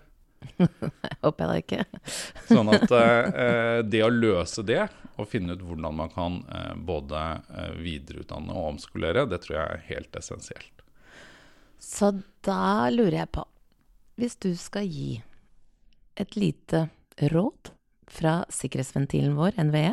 Håper 1.24 1.52
jeg 1.52 1.64
ikke. 1.64 1.84
Sånn 2.48 2.70
at 2.72 2.90
eh, 2.94 3.80
det 3.84 4.02
å 4.04 4.10
løse 4.10 4.62
det, 4.62 4.86
og 5.18 5.28
finne 5.28 5.56
ut 5.56 5.64
hvordan 5.66 5.96
man 5.98 6.10
kan 6.12 6.40
eh, 6.46 6.74
både 6.76 7.22
eh, 7.50 7.72
videreutdanne 7.82 8.54
og 8.54 8.74
omskolere, 8.74 9.26
det 9.28 9.42
tror 9.44 9.58
jeg 9.58 9.66
er 9.66 9.86
helt 9.90 10.16
essensielt. 10.16 10.84
Så 11.78 12.12
da 12.46 12.88
lurer 12.90 13.22
jeg 13.22 13.32
på, 13.34 13.44
hvis 14.18 14.38
du 14.42 14.52
skal 14.58 14.86
gi 14.86 15.20
et 16.18 16.34
lite 16.34 16.88
råd 17.30 17.72
fra 18.10 18.40
sikkerhetsventilen 18.50 19.36
vår, 19.38 19.58
NVE, 19.68 19.92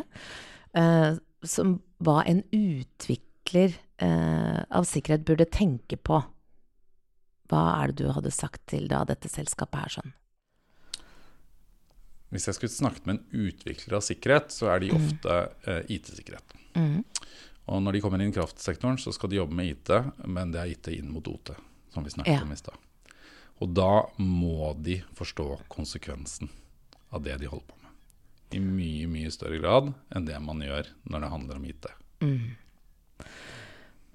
eh, 0.78 1.18
som 1.46 1.76
hva 2.02 2.22
en 2.26 2.42
utvikler 2.54 3.76
eh, 4.02 4.62
av 4.66 4.86
sikkerhet 4.88 5.26
burde 5.28 5.46
tenke 5.52 5.98
på, 5.98 6.22
hva 7.50 7.62
er 7.82 7.92
det 7.92 8.04
du 8.04 8.12
hadde 8.12 8.32
sagt 8.34 8.62
til 8.70 8.88
da 8.90 9.04
dette 9.08 9.28
selskapet 9.30 9.80
her 9.84 9.92
sånn? 9.98 10.12
Hvis 12.34 12.48
jeg 12.48 12.56
skulle 12.58 12.74
snakket 12.74 13.06
med 13.06 13.18
en 13.20 13.46
utvikler 13.48 13.96
av 14.00 14.02
sikkerhet, 14.02 14.50
så 14.50 14.68
er 14.72 14.82
de 14.82 14.90
ofte 14.96 15.36
eh, 15.70 15.82
IT-sikkerhet. 15.94 16.56
Og 17.66 17.80
når 17.82 17.96
de 17.96 18.00
kommer 18.02 18.20
inn 18.22 18.30
i 18.30 18.34
kraftsektoren, 18.36 18.98
så 18.98 19.12
skal 19.14 19.30
de 19.32 19.38
jobbe 19.40 19.54
med 19.58 19.70
IT, 19.72 19.90
men 20.26 20.50
det 20.54 20.60
er 20.60 20.72
IT 20.74 20.90
inn 20.96 21.08
mot 21.14 21.26
OT, 21.30 21.54
som 21.94 22.04
vi 22.06 22.10
snakket 22.12 22.34
Ja. 22.36 22.42
om 22.42 22.52
i 22.52 22.58
stad. 22.58 22.74
Og 23.62 23.72
da 23.74 23.88
må 24.20 24.74
de 24.84 24.98
forstå 25.16 25.46
konsekvensen 25.72 26.50
av 27.14 27.22
det 27.24 27.38
de 27.40 27.48
holder 27.48 27.66
på 27.70 27.78
med. 27.82 27.94
I 28.58 28.60
mye, 28.62 29.06
mye 29.10 29.30
større 29.34 29.58
grad 29.62 29.94
enn 30.14 30.26
det 30.28 30.36
man 30.42 30.60
gjør 30.62 30.90
når 31.10 31.20
det 31.24 31.30
handler 31.32 31.56
om 31.56 31.64
IT. 31.70 31.86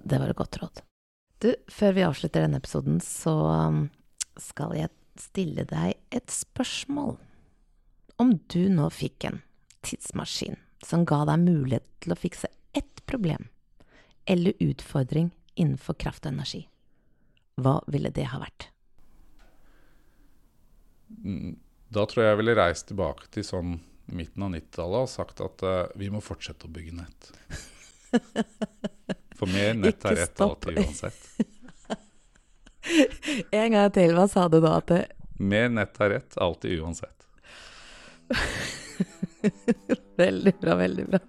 Det 0.04 0.20
var 0.20 0.30
et 0.30 0.38
godt 0.40 0.58
råd. 0.62 0.84
Du, 1.42 1.50
før 1.74 1.96
vi 1.98 2.04
avslutter 2.06 2.44
denne 2.46 2.60
episoden, 2.62 3.00
så 3.02 3.34
um, 3.50 3.86
skal 4.38 4.76
jeg 4.78 4.94
stille 5.18 5.66
deg 5.70 5.98
et 6.14 6.30
spørsmål. 6.34 7.16
Om 8.22 8.36
du 8.54 8.68
nå 8.70 8.90
fikk 8.94 9.26
en 9.26 9.42
tidsmaskin 9.82 10.60
som 10.86 11.06
ga 11.10 11.24
deg 11.30 11.42
mulighet 11.42 11.88
til 12.04 12.14
å 12.14 12.20
fikse 12.20 12.52
ett 12.78 13.02
problem 13.10 13.48
eller 14.30 14.54
utfordring 14.62 15.32
innenfor 15.58 15.98
kraft 15.98 16.28
og 16.28 16.36
energi, 16.36 16.62
hva 17.58 17.80
ville 17.90 18.14
det 18.14 18.28
ha 18.30 18.42
vært? 18.42 18.70
Da 21.92 22.06
tror 22.06 22.24
jeg 22.24 22.32
jeg 22.32 22.42
ville 22.44 22.58
reist 22.62 22.88
tilbake 22.94 23.34
til 23.34 23.46
sånn 23.46 23.80
midten 24.14 24.46
av 24.46 24.54
90-tallet 24.54 25.10
og 25.10 25.12
sagt 25.12 25.42
at 25.44 25.66
uh, 25.66 25.90
vi 25.98 26.14
må 26.14 26.22
fortsette 26.24 26.70
å 26.70 26.74
bygge 26.74 27.02
nett. 27.02 27.32
For 29.42 29.50
mer 29.50 29.74
nett 29.74 30.06
er 30.06 30.20
rett 30.20 30.42
alltid 30.42 30.78
uansett. 30.84 31.24
En 33.54 33.74
gang 33.74 33.92
til, 33.94 34.14
hva 34.18 34.26
sa 34.30 34.48
du 34.50 34.58
da? 34.62 34.80
At 34.82 34.88
det, 34.90 35.02
Mer 35.42 35.68
nett 35.70 35.98
er 36.02 36.10
rett 36.16 36.38
alltid 36.38 36.82
uansett. 36.82 37.26
Veldig 40.22 40.54
bra, 40.62 40.76
veldig 40.78 41.06
bra. 41.10 41.20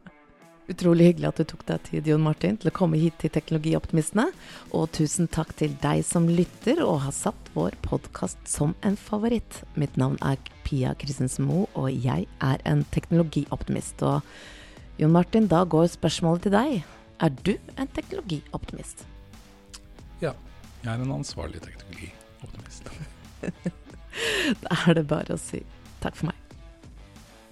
Utrolig 0.72 1.06
hyggelig 1.08 1.28
at 1.30 1.40
du 1.40 1.44
tok 1.48 1.64
deg 1.68 1.84
tid, 1.88 2.08
Jon 2.08 2.24
Martin, 2.24 2.56
til 2.60 2.68
å 2.70 2.74
komme 2.76 3.00
hit 3.00 3.16
til 3.20 3.32
Teknologioptimistene. 3.32 4.28
Og 4.76 4.90
tusen 4.96 5.28
takk 5.32 5.54
til 5.58 5.74
deg 5.82 6.04
som 6.06 6.28
lytter 6.28 6.84
og 6.84 7.02
har 7.06 7.16
satt 7.16 7.52
vår 7.56 7.76
podkast 7.84 8.40
som 8.48 8.76
en 8.84 8.96
favoritt. 9.00 9.62
Mitt 9.80 9.96
navn 10.00 10.20
er 10.24 10.40
Pia 10.68 10.92
Christensen 11.00 11.48
Moe, 11.48 11.68
og 11.72 11.88
jeg 11.92 12.28
er 12.44 12.64
en 12.68 12.84
teknologioptimist. 12.92 14.04
Og 14.04 15.00
Jon 15.00 15.16
Martin, 15.16 15.48
da 15.48 15.64
går 15.64 15.88
spørsmålet 15.96 16.48
til 16.48 16.56
deg. 16.60 16.82
Er 17.22 17.30
du 17.46 17.54
en 17.78 17.90
teknologioptimist? 17.94 19.04
Ja. 20.22 20.34
Jeg 20.82 20.90
er 20.90 21.02
en 21.04 21.14
ansvarlig 21.14 21.62
teknologioptimist. 21.62 22.90
Da 24.60 24.76
er 24.90 24.98
det 24.98 25.06
bare 25.08 25.32
å 25.32 25.40
si 25.40 25.62
takk 26.02 26.18
for 26.18 26.28
meg. 26.28 26.36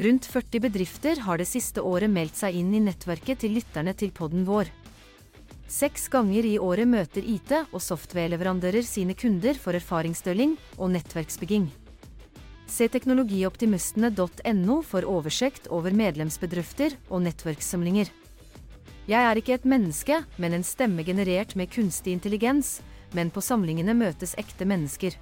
Rundt 0.04 0.26
40 0.28 0.60
bedrifter 0.66 1.22
har 1.24 1.40
det 1.40 1.46
siste 1.48 1.80
året 1.80 2.12
meldt 2.12 2.36
seg 2.36 2.58
inn 2.58 2.74
i 2.76 2.82
nettverket 2.84 3.40
til 3.40 3.54
lytterne 3.56 3.94
til 3.96 4.12
podden 4.16 4.44
vår. 4.48 4.68
Seks 5.70 6.08
ganger 6.12 6.44
i 6.44 6.58
året 6.60 6.88
møter 6.90 7.24
IT- 7.24 7.54
og 7.70 7.80
softwareleverandører 7.84 8.84
sine 8.84 9.14
kunder 9.16 9.56
for 9.56 9.76
erfaringsstølling 9.78 10.56
og 10.76 10.90
nettverksbygging. 10.96 11.70
Se 12.70 12.88
teknologioptimistene.no 12.92 14.80
for 14.86 15.06
oversikt 15.08 15.70
over 15.70 15.94
medlemsbedrifter 15.96 16.96
og 17.08 17.24
nettverkssamlinger. 17.24 18.10
Jeg 19.10 19.26
er 19.26 19.38
ikke 19.40 19.56
et 19.58 19.66
menneske, 19.66 20.20
men 20.38 20.54
en 20.54 20.62
stemme 20.62 21.02
generert 21.02 21.56
med 21.58 21.72
kunstig 21.74 22.12
intelligens, 22.14 22.76
men 23.16 23.32
på 23.34 23.42
samlingene 23.42 23.96
møtes 23.98 24.36
ekte 24.38 24.68
mennesker. 24.70 25.16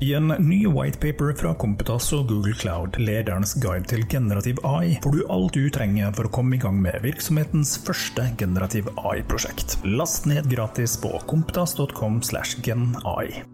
I 0.00 0.14
en 0.16 0.32
ny 0.40 0.64
whitepaper 0.66 1.34
fra 1.36 1.52
Kompetas 1.60 2.08
og 2.16 2.30
Google 2.32 2.54
Cloud, 2.56 2.96
lederens 2.98 3.52
guide 3.60 3.84
til 3.92 4.06
generativ 4.08 4.58
AI, 4.64 4.96
får 5.04 5.12
du 5.12 5.20
alt 5.30 5.54
du 5.54 5.68
trenger 5.70 6.10
for 6.16 6.26
å 6.26 6.32
komme 6.32 6.56
i 6.56 6.62
gang 6.62 6.80
med 6.80 6.98
virksomhetens 7.04 7.76
første 7.84 8.24
generativ 8.40 8.88
AI-prosjekt. 8.96 9.76
Last 9.84 10.26
ned 10.26 10.48
gratis 10.50 10.96
på 11.04 11.12
kompetas.com 11.30 12.22
slash 12.24 12.64
genai. 12.64 13.44